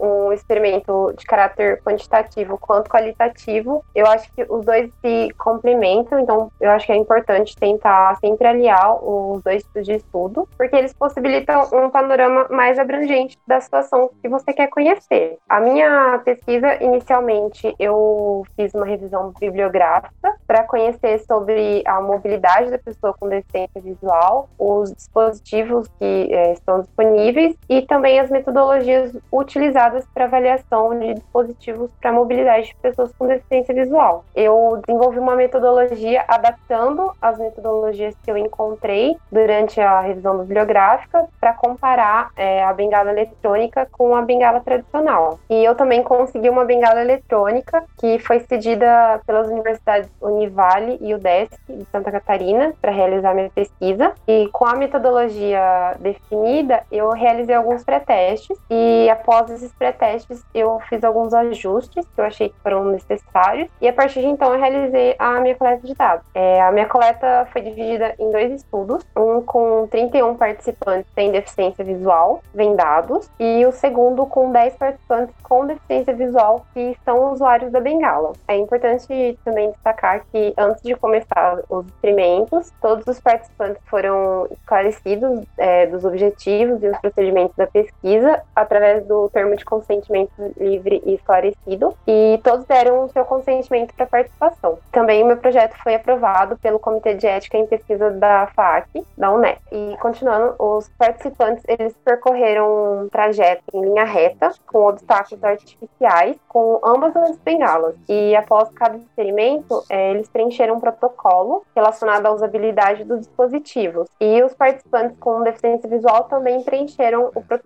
[0.00, 6.50] um experimento de caráter quantitativo quanto qualitativo, eu acho que os dois se complementam, então
[6.60, 10.92] eu acho que é importante tentar sempre aliar os dois tipos de estudo, porque eles
[10.92, 15.38] possibilitam um panorama mais abrangente da situação que você quer conhecer.
[15.48, 22.78] A minha pesquisa, inicialmente, eu fiz uma revisão bibliográfica para conhecer sobre a mobilidade da
[22.78, 30.06] pessoa com deficiência visual, os dispositivos que é, estão disponíveis e também as metodologias utilizadas
[30.12, 34.24] para avaliação de dispositivos para mobilidade de pessoas com deficiência visual.
[34.34, 41.52] Eu desenvolvi uma metodologia adaptando as metodologias que eu encontrei durante a revisão bibliográfica para
[41.52, 45.38] comparar é, a bengala eletrônica com a bengala tradicional.
[45.48, 51.58] E eu também consegui uma bengala eletrônica que foi cedida pelas universidades Univale e UDESC
[51.68, 54.12] de Santa Catarina para realizar minha pesquisa.
[54.26, 61.04] E com a metodologia definida, eu realizei alguns pré-testes e após esses pré-testes eu fiz
[61.04, 65.14] alguns ajustes que eu achei que foram necessários e a partir de então eu realizei
[65.18, 66.26] a minha coleta de dados.
[66.34, 71.84] É, a minha coleta foi dividida em dois estudos, um com 31 participantes sem deficiência
[71.84, 77.80] visual vendados e o segundo com 10 participantes com deficiência visual que são usuários da
[77.80, 78.32] bengala.
[78.48, 85.44] É importante também destacar que antes de começar os experimentos, todos os participantes foram esclarecidos
[85.58, 91.14] é, dos objetivos e os procedimentos da pesquisa através do termo de consentimento livre e
[91.14, 94.78] esclarecido e todos deram o seu consentimento para participação.
[94.92, 99.58] Também meu projeto foi aprovado pelo Comitê de Ética em Pesquisa da FAC, da UNEP.
[99.72, 106.80] E continuando, os participantes eles percorreram um trajeto em linha reta com obstáculos artificiais com
[106.84, 107.96] ambas as bengalas.
[108.08, 114.08] E após cada experimento, é, eles preencheram um protocolo relacionado à usabilidade dos dispositivos.
[114.20, 117.63] E os participantes com deficiência visual também preencheram o protocolo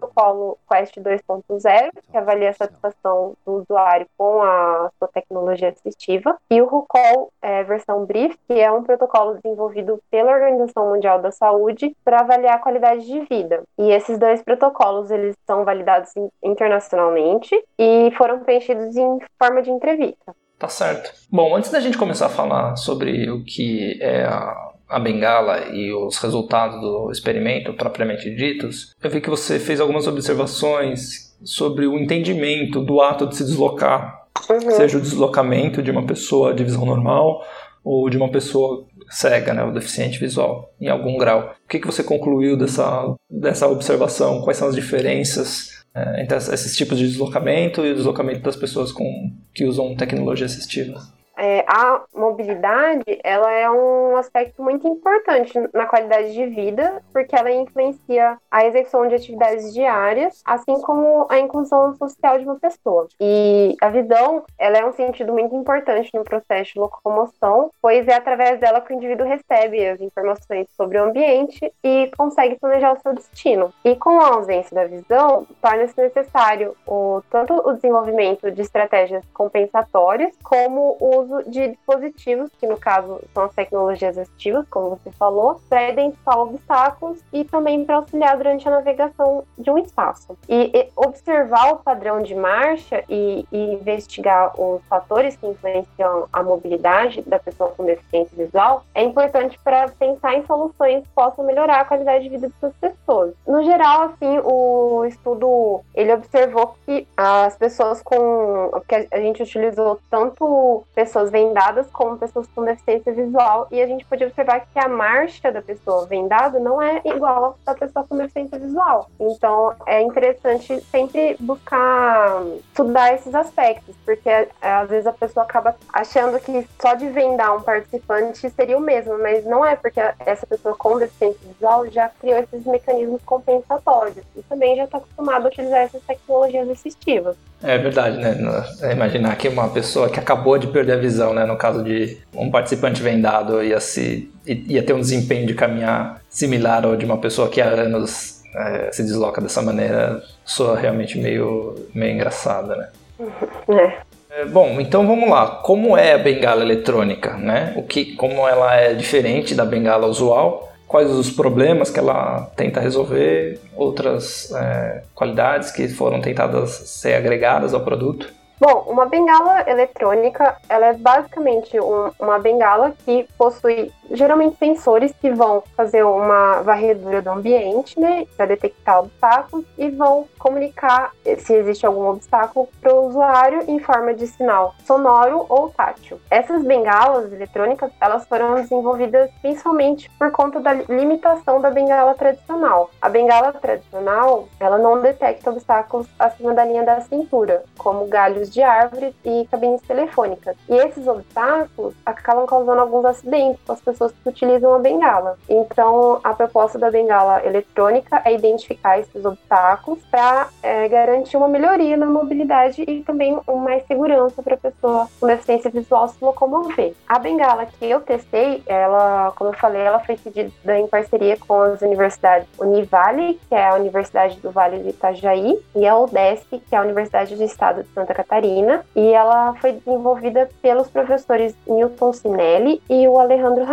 [0.68, 6.66] Quest 2.0, que avalia a satisfação do usuário com a sua tecnologia assistiva, e o
[6.66, 12.20] RUCOL é, versão Brief, que é um protocolo desenvolvido pela Organização Mundial da Saúde para
[12.20, 13.62] avaliar a qualidade de vida.
[13.78, 16.10] E esses dois protocolos eles são validados
[16.42, 20.34] internacionalmente e foram preenchidos em forma de entrevista.
[20.58, 21.12] Tá certo.
[21.30, 25.92] Bom, antes da gente começar a falar sobre o que é a, a bengala e
[25.92, 31.98] os resultados do experimento propriamente ditos, eu vi que você fez algumas observações sobre o
[31.98, 34.70] entendimento do ato de se deslocar, uhum.
[34.70, 37.44] seja o deslocamento de uma pessoa de visão normal
[37.84, 41.54] ou de uma pessoa cega, né, ou deficiente visual, em algum grau.
[41.64, 44.42] O que, que você concluiu dessa, dessa observação?
[44.42, 48.92] Quais são as diferenças é, entre esses tipos de deslocamento e o deslocamento das pessoas
[48.92, 51.00] com, que usam tecnologia assistiva.
[51.38, 57.50] É, a mobilidade ela é um aspecto muito importante na qualidade de vida, porque ela
[57.50, 63.06] influencia a execução de atividades diárias, assim como a inclusão social de uma pessoa.
[63.20, 68.14] E a visão ela é um sentido muito importante no processo de locomoção, pois é
[68.14, 73.00] através dela que o indivíduo recebe as informações sobre o ambiente e consegue planejar o
[73.00, 73.72] seu destino.
[73.84, 80.34] E com a ausência da visão, torna-se necessário o, tanto o desenvolvimento de estratégias compensatórias,
[80.42, 85.60] como o uso de dispositivos, que no caso são as tecnologias assistivas, como você falou,
[85.68, 90.36] para identificar obstáculos e também para auxiliar durante a navegação de um espaço.
[90.48, 96.42] E, e observar o padrão de marcha e, e, investigar os fatores que influenciam a
[96.42, 101.80] mobilidade da pessoa com deficiência visual é importante para pensar em soluções que possam melhorar
[101.80, 103.34] a qualidade de vida dessas pessoas.
[103.46, 109.98] No geral, assim, o estudo ele observou que as pessoas com que a gente utilizou
[110.10, 114.78] tanto pessoas pessoas vendadas como pessoas com deficiência visual e a gente pode observar que
[114.78, 119.10] a marcha da pessoa vendada não é igual à da pessoa com deficiência visual.
[119.18, 125.74] Então é interessante sempre buscar estudar esses aspectos, porque é, às vezes a pessoa acaba
[125.92, 130.46] achando que só de vendar um participante seria o mesmo, mas não é, porque essa
[130.46, 135.48] pessoa com deficiência visual já criou esses mecanismos compensatórios e também já está acostumada a
[135.48, 137.36] utilizar essas tecnologias assistivas.
[137.62, 138.36] É verdade, né?
[138.82, 141.44] É imaginar que uma pessoa que acabou de perder a visão, né?
[141.44, 146.84] No caso de um participante vendado ia, se, ia ter um desempenho de caminhar similar
[146.84, 151.74] ao de uma pessoa que há anos é, se desloca dessa maneira, soa realmente meio,
[151.94, 152.88] meio engraçada, né?
[153.68, 154.08] É.
[154.30, 155.46] É, bom, então vamos lá.
[155.46, 157.72] Como é a bengala eletrônica, né?
[157.76, 160.72] O que, como ela é diferente da bengala usual?
[160.88, 167.74] Quais os problemas que ela tenta resolver, outras é, qualidades que foram tentadas ser agregadas
[167.74, 168.32] ao produto.
[168.58, 175.30] Bom, uma bengala eletrônica, ela é basicamente um, uma bengala que possui geralmente sensores que
[175.30, 181.86] vão fazer uma varredura do ambiente, né, para detectar obstáculos e vão comunicar se existe
[181.86, 186.20] algum obstáculo para o usuário em forma de sinal sonoro ou tátil.
[186.30, 192.90] Essas bengalas eletrônicas, elas foram desenvolvidas principalmente por conta da limitação da bengala tradicional.
[193.00, 198.62] A bengala tradicional, ela não detecta obstáculos acima da linha da cintura, como galhos de
[198.62, 200.56] árvores e cabines telefônicas.
[200.68, 205.36] E esses obstáculos acabam causando alguns acidentes com as pessoas que utilizam a bengala.
[205.48, 211.96] Então, a proposta da bengala eletrônica é identificar esses obstáculos para é, garantir uma melhoria
[211.96, 216.94] na mobilidade e também mais segurança para a pessoa com deficiência visual se locomover.
[217.08, 221.60] A bengala que eu testei, ela, como eu falei, ela foi cedida em parceria com
[221.60, 226.74] as universidades Univale, que é a Universidade do Vale do Itajaí, e a UDESC, que
[226.74, 232.12] é a Universidade do Estado de Santa Catarina, e ela foi desenvolvida pelos professores Newton
[232.12, 233.64] Sinelli e o Alejandro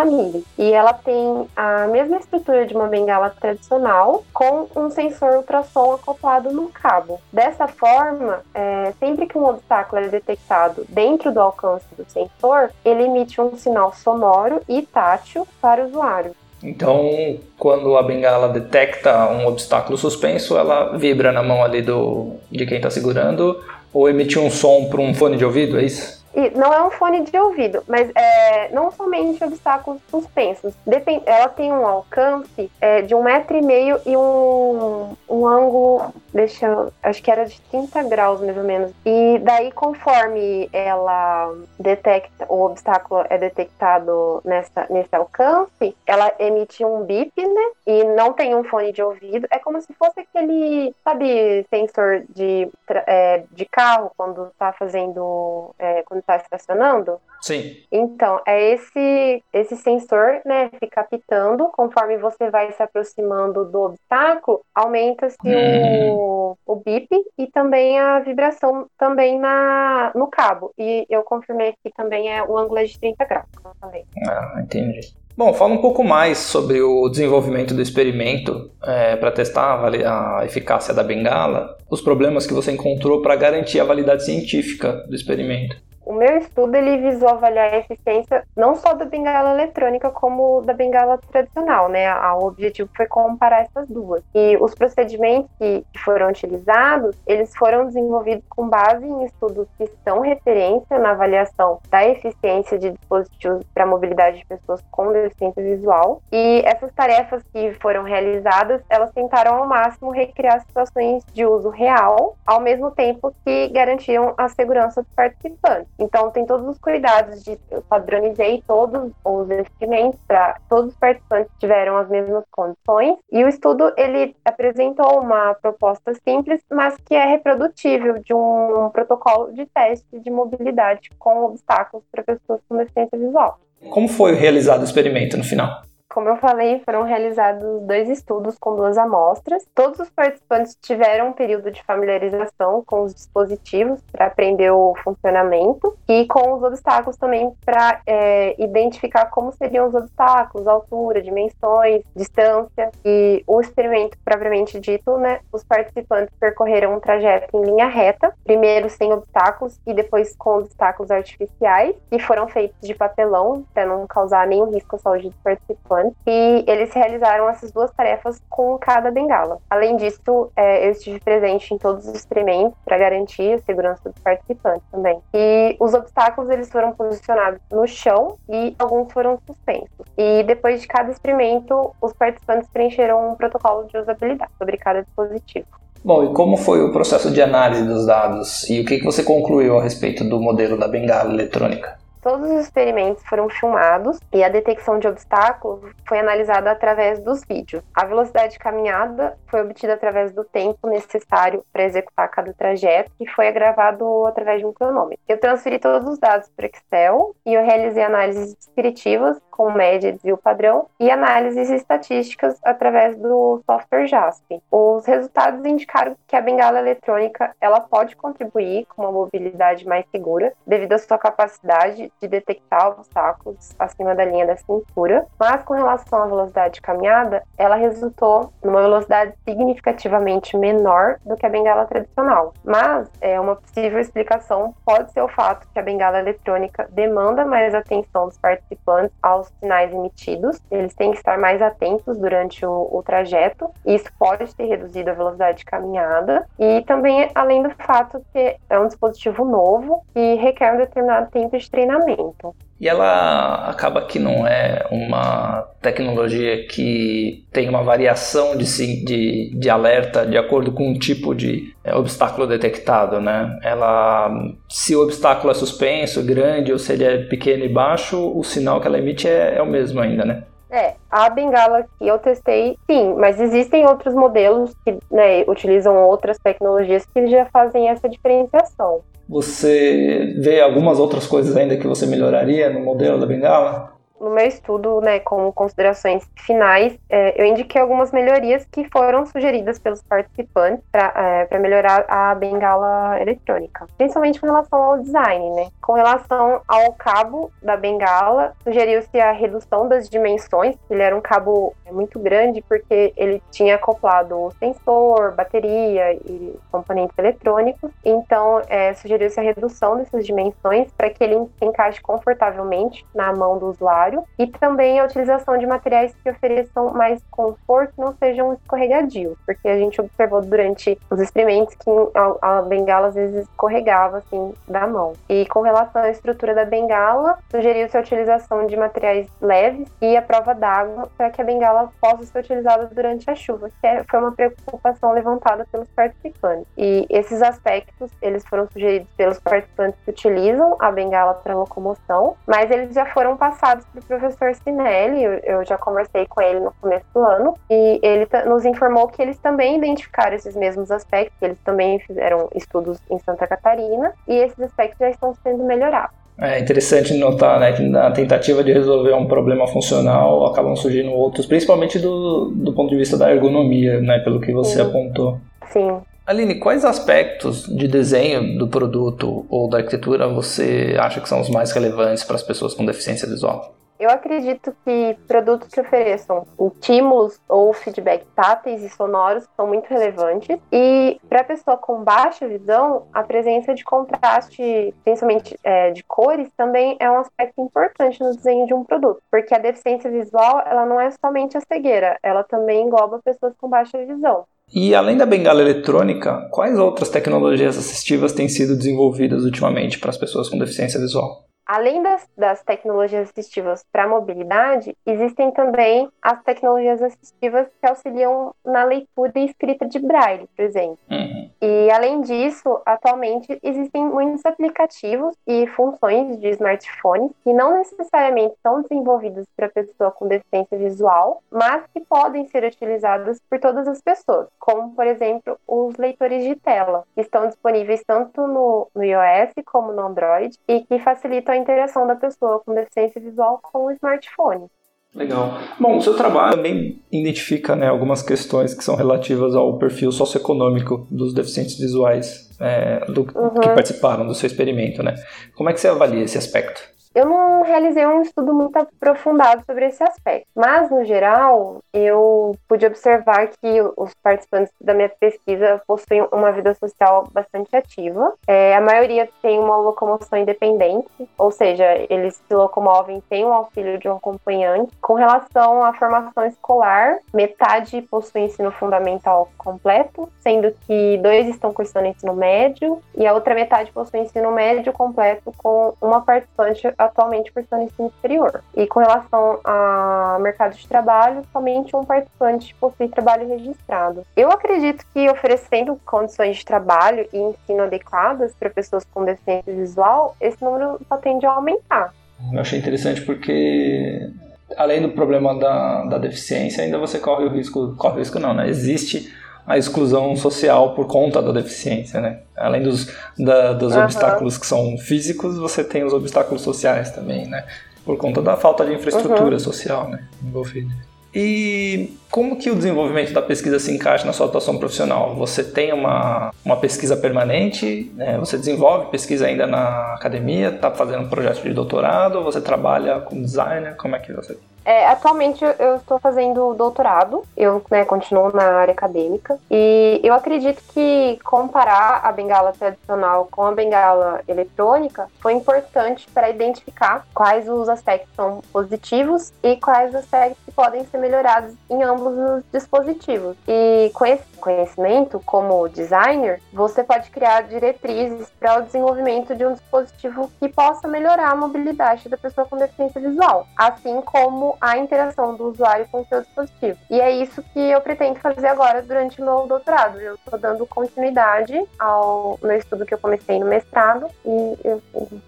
[0.58, 6.52] E ela tem a mesma estrutura de uma bengala tradicional, com um sensor ultrassom acoplado
[6.52, 7.20] no cabo.
[7.32, 13.04] Dessa forma, é, sempre que um obstáculo é detectado dentro do alcance do sensor, ele
[13.04, 16.36] emite um sinal sonoro e tátil para o usuário.
[16.64, 22.66] Então, quando a bengala detecta um obstáculo suspenso, ela vibra na mão ali do de
[22.66, 23.62] quem está segurando
[23.94, 26.25] ou emite um som para um fone de ouvido, é isso?
[26.36, 30.74] E não é um fone de ouvido, mas é, não somente obstáculos suspensos.
[30.86, 36.14] Depend, ela tem um alcance é, de um metro e meio e um, um ângulo,
[36.34, 38.92] deixa acho que era de 30 graus mais ou menos.
[39.06, 47.04] E daí, conforme ela detecta, o obstáculo é detectado nessa, nesse alcance, ela emite um
[47.04, 47.72] bip, né?
[47.88, 49.48] E não tem um fone de ouvido.
[49.50, 52.70] É como se fosse aquele, sabe, sensor de,
[53.08, 55.74] é, de carro quando tá fazendo.
[55.80, 57.20] É, quando está estacionando?
[57.42, 57.78] Sim.
[57.92, 64.62] Então, é esse esse sensor, né, fica apitando conforme você vai se aproximando do obstáculo,
[64.74, 66.12] aumenta-se hum.
[66.12, 67.08] o, o bip
[67.38, 70.74] e também a vibração também na, no cabo.
[70.78, 74.06] E eu confirmei que também é o ângulo é de 30 graus, como eu falei.
[74.28, 75.16] Ah, entendi.
[75.38, 80.46] Bom, fala um pouco mais sobre o desenvolvimento do experimento é, para testar a, a,
[80.46, 85.76] eficácia da bengala, os problemas que você encontrou para garantir a validade científica do experimento
[86.06, 90.74] o meu estudo ele visou avaliar a eficiência não só da bengala eletrônica como da
[90.74, 92.14] bengala tradicional, né?
[92.36, 94.24] O objetivo foi comparar essas duas.
[94.34, 100.20] E os procedimentos que foram utilizados, eles foram desenvolvidos com base em estudos que são
[100.22, 106.22] referência na avaliação da eficiência de dispositivos para mobilidade de pessoas com deficiência visual.
[106.32, 112.38] E essas tarefas que foram realizadas, elas tentaram ao máximo recriar situações de uso real,
[112.46, 115.88] ao mesmo tempo que garantiam a segurança dos participantes.
[115.98, 117.60] Então, tem todos os cuidados de.
[117.72, 123.18] Eu padronizei todos os experimentos para todos os participantes tiveram as mesmas condições.
[123.32, 129.54] E o estudo ele apresentou uma proposta simples, mas que é reprodutível de um protocolo
[129.54, 133.60] de teste de mobilidade com obstáculos para pessoas com deficiência visual.
[133.90, 135.82] Como foi realizado o experimento no final?
[136.08, 139.66] Como eu falei, foram realizados dois estudos com duas amostras.
[139.74, 145.98] Todos os participantes tiveram um período de familiarização com os dispositivos para aprender o funcionamento
[146.08, 152.92] e com os obstáculos também para é, identificar como seriam os obstáculos, altura, dimensões, distância.
[153.04, 158.90] E o experimento propriamente dito, né, os participantes percorreram um trajeto em linha reta, primeiro
[158.90, 164.48] sem obstáculos e depois com obstáculos artificiais, que foram feitos de papelão para não causar
[164.48, 165.95] nenhum risco à saúde dos participantes
[166.26, 169.60] e eles realizaram essas duas tarefas com cada bengala.
[169.70, 174.20] Além disso, é, eu estive presente em todos os experimentos para garantir a segurança dos
[174.20, 175.20] participantes também.
[175.34, 180.06] E os obstáculos eles foram posicionados no chão e alguns foram suspensos.
[180.18, 185.68] E depois de cada experimento, os participantes preencheram um protocolo de usabilidade sobre cada dispositivo.
[186.06, 189.80] Bom, e como foi o processo de análise dos dados e o que você concluiu
[189.80, 191.95] a respeito do modelo da bengala eletrônica?
[192.26, 197.84] Todos os experimentos foram filmados e a detecção de obstáculos foi analisada através dos vídeos.
[197.94, 203.28] A velocidade de caminhada foi obtida através do tempo necessário para executar cada trajeto e
[203.30, 205.24] foi gravado através de um cronômetro.
[205.28, 210.38] Eu transferi todos os dados para Excel e eu realizei análises descritivas com média, desvio
[210.38, 214.62] padrão e análises estatísticas através do software JASP.
[214.70, 220.52] Os resultados indicaram que a bengala eletrônica ela pode contribuir com uma mobilidade mais segura
[220.68, 226.24] devido à sua capacidade de detectar obstáculos acima da linha da cintura, mas com relação
[226.24, 232.54] à velocidade de caminhada, ela resultou numa velocidade significativamente menor do que a bengala tradicional.
[232.64, 237.74] Mas é uma possível explicação pode ser o fato que a bengala eletrônica demanda mais
[237.74, 242.90] atenção dos participantes ao aos sinais emitidos, eles têm que estar mais atentos durante o,
[242.92, 248.22] o trajeto, isso pode ter reduzido a velocidade de caminhada, e também além do fato
[248.34, 252.56] que é um dispositivo novo e requer um determinado tempo de treinamento.
[252.80, 258.66] E ela acaba que não é uma tecnologia que tem uma variação de,
[259.06, 263.58] de, de alerta de acordo com o tipo de é, obstáculo detectado, né?
[263.64, 264.30] Ela,
[264.70, 268.82] se o obstáculo é suspenso, grande, ou se ele é pequeno e baixo, o sinal
[268.82, 270.44] que ela emite é, é o mesmo ainda, né?
[270.70, 276.38] É, a bengala que eu testei, sim, mas existem outros modelos que né, utilizam outras
[276.38, 279.02] tecnologias que já fazem essa diferenciação.
[279.28, 283.96] Você vê algumas outras coisas ainda que você melhoraria no modelo da bengala?
[284.20, 289.78] no meu estudo, né, como considerações finais, é, eu indiquei algumas melhorias que foram sugeridas
[289.78, 295.68] pelos participantes para é, melhorar a bengala eletrônica, principalmente com relação ao design, né.
[295.82, 301.76] Com relação ao cabo da bengala, sugeriu-se a redução das dimensões, ele era um cabo
[301.92, 309.40] muito grande porque ele tinha acoplado o sensor, bateria e componentes eletrônicos, então é, sugeriu-se
[309.40, 314.48] a redução dessas dimensões para que ele se encaixe confortavelmente na mão do usuário e
[314.48, 320.00] também a utilização de materiais que ofereçam mais conforto não sejam escorregadios, porque a gente
[320.00, 325.14] observou durante os experimentos que a, a bengala às vezes escorregava assim da mão.
[325.30, 330.22] E com relação à estrutura da bengala, sugeriu-se a utilização de materiais leves e a
[330.22, 334.20] prova d'água para que a bengala possa ser utilizada durante a chuva, que é, foi
[334.20, 336.68] uma preocupação levantada pelos participantes.
[336.78, 342.70] E esses aspectos, eles foram sugeridos pelos participantes que utilizam a bengala para locomoção, mas
[342.72, 347.20] eles já foram passados do professor Sinelli, eu, já conversei com ele no começo do
[347.22, 352.50] ano, e ele nos informou que eles também identificaram esses mesmos aspectos, eles também fizeram
[352.56, 356.25] estudos em Santa Catarina, e esses aspectos já estão sendo melhorados.
[356.38, 361.46] É interessante notar né, que na tentativa de resolver um problema funcional acabam surgindo outros,
[361.46, 364.82] principalmente do, do ponto de vista da ergonomia, né, pelo que você Sim.
[364.82, 365.40] apontou.
[365.72, 366.02] Sim.
[366.28, 371.50] Aline, quais aspectos de desenho do produto ou da arquitetura você acha que são os
[371.50, 373.76] mais relevantes para as pessoas com deficiência visual?
[374.00, 380.58] Eu acredito que produtos que ofereçam estímulos ou feedback táteis e sonoros são muito relevantes.
[380.72, 386.98] E para pessoa com baixa visão, a presença de contraste, principalmente é, de cores, também
[387.00, 389.22] é um aspecto importante no desenho de um produto.
[389.32, 393.70] Porque a deficiência visual, ela não é somente a cegueira, ela também engloba pessoas com
[393.70, 394.46] baixa visão.
[394.74, 400.18] E além da bengala eletrônica, quais outras tecnologias assistivas têm sido desenvolvidas ultimamente para as
[400.18, 401.45] pessoas com deficiência visual?
[401.66, 408.84] Além das, das tecnologias assistivas para mobilidade, existem também as tecnologias assistivas que auxiliam na
[408.84, 411.00] leitura e escrita de braille, por exemplo.
[411.10, 411.50] Uhum.
[411.62, 418.82] E além disso, atualmente existem muitos aplicativos e funções de smartphones que não necessariamente são
[418.82, 424.48] desenvolvidos para pessoa com deficiência visual, mas que podem ser utilizados por todas as pessoas,
[424.60, 429.92] como por exemplo os leitores de tela, que estão disponíveis tanto no, no iOS como
[429.92, 434.68] no Android e que facilitam a interação da pessoa com deficiência visual com o smartphone.
[435.16, 435.58] Legal.
[435.80, 441.08] Bom, o seu trabalho também identifica né, algumas questões que são relativas ao perfil socioeconômico
[441.10, 443.62] dos deficientes visuais é, do, uhum.
[443.62, 445.16] que participaram do seu experimento, né?
[445.56, 446.95] Como é que você avalia esse aspecto?
[447.16, 452.86] Eu não realizei um estudo muito aprofundado sobre esse aspecto, mas no geral eu pude
[452.86, 458.34] observar que os participantes da minha pesquisa possuem uma vida social bastante ativa.
[458.46, 461.08] É, a maioria tem uma locomoção independente,
[461.38, 464.92] ou seja, eles se locomovem sem o auxílio de um acompanhante.
[465.02, 472.08] Com relação à formação escolar, metade possui ensino fundamental completo, sendo que dois estão cursando
[472.08, 477.84] ensino médio e a outra metade possui ensino médio completo com uma participante atualmente cursando
[477.84, 478.62] ensino superior.
[478.76, 484.26] E com relação ao mercado de trabalho, somente um participante possui trabalho registrado.
[484.36, 490.36] Eu acredito que oferecendo condições de trabalho e ensino adequadas para pessoas com deficiência visual,
[490.40, 492.14] esse número só tende a aumentar.
[492.52, 494.30] Eu achei interessante porque
[494.78, 498.54] além do problema da, da deficiência, ainda você corre o risco, corre o risco não,
[498.54, 498.68] né?
[498.68, 499.32] Existe
[499.66, 502.40] a exclusão social por conta da deficiência, né?
[502.56, 504.04] Além dos, da, dos uhum.
[504.04, 507.66] obstáculos que são físicos, você tem os obstáculos sociais também, né?
[508.06, 509.60] Por conta da falta de infraestrutura uhum.
[509.60, 510.24] social, né?
[510.44, 510.94] Envolvida.
[511.34, 515.36] E como que o desenvolvimento da pesquisa se encaixa na sua atuação profissional?
[515.36, 518.10] Você tem uma, uma pesquisa permanente?
[518.16, 518.38] Né?
[518.38, 520.70] Você desenvolve pesquisa ainda na academia?
[520.70, 522.38] Está fazendo um projeto de doutorado?
[522.38, 523.98] Ou você trabalha como designer?
[523.98, 528.92] Como é que você É, atualmente eu- estou fazendo doutorado, eu né, continuo na área
[528.92, 536.28] acadêmica e eu acredito que comparar a bengala tradicional com a bengala eletrônica foi importante
[536.32, 541.74] para identificar quais os aspectos são positivos e quais os aspectos que podem ser melhorados
[541.90, 543.58] em ambos os dispositivos.
[543.68, 549.74] E com esse conhecimento, como designer, você pode criar diretrizes para o desenvolvimento de um
[549.74, 555.56] dispositivo que possa melhorar a mobilidade da pessoa com deficiência visual, assim como a interação
[555.56, 556.98] do usuário com o seu dispositivo.
[557.10, 560.20] E é isso que eu pretendo fazer agora durante o meu doutorado.
[560.20, 565.02] Eu estou dando continuidade ao meu estudo que eu comecei no mestrado e eu,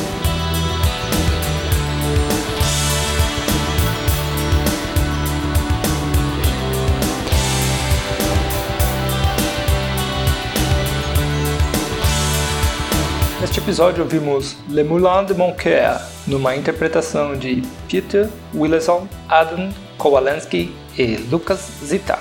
[13.51, 21.17] Neste episódio ouvimos Le Moulin de Montclair, numa interpretação de Peter Willison, Adam Kowalensky e
[21.29, 22.17] Lucas Zita.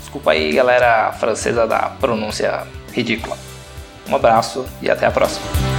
[0.00, 3.38] Desculpa aí, galera francesa da pronúncia ridícula.
[4.08, 5.69] Um abraço e até a próxima.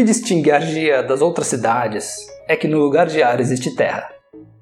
[0.00, 4.08] Que distingue Argia das outras cidades é que no lugar de ar existe terra.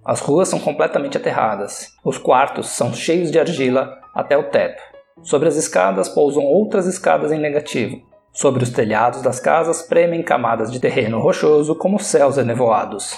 [0.04, 1.90] As ruas são completamente aterradas.
[2.04, 4.82] Os quartos são cheios de argila até o teto.
[5.22, 8.02] Sobre as escadas pousam outras escadas em negativo.
[8.32, 13.14] Sobre os telhados das casas premem camadas de terreno rochoso como céus enevoados.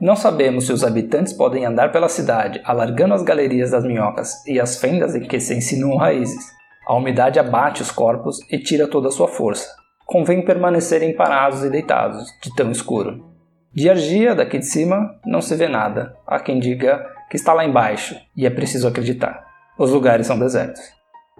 [0.00, 4.60] Não sabemos se os habitantes podem andar pela cidade alargando as galerias das minhocas e
[4.60, 6.52] as fendas em que se insinuam raízes.
[6.86, 9.77] A umidade abate os corpos e tira toda a sua força.
[10.10, 13.26] Convém permanecerem parados e deitados, de tão escuro.
[13.74, 16.16] De Argia, daqui de cima, não se vê nada.
[16.26, 19.46] Há quem diga que está lá embaixo, e é preciso acreditar.
[19.78, 20.80] Os lugares são desertos.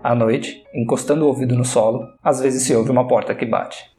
[0.05, 3.90] À noite, encostando o ouvido no solo, às vezes se ouve uma porta que bate.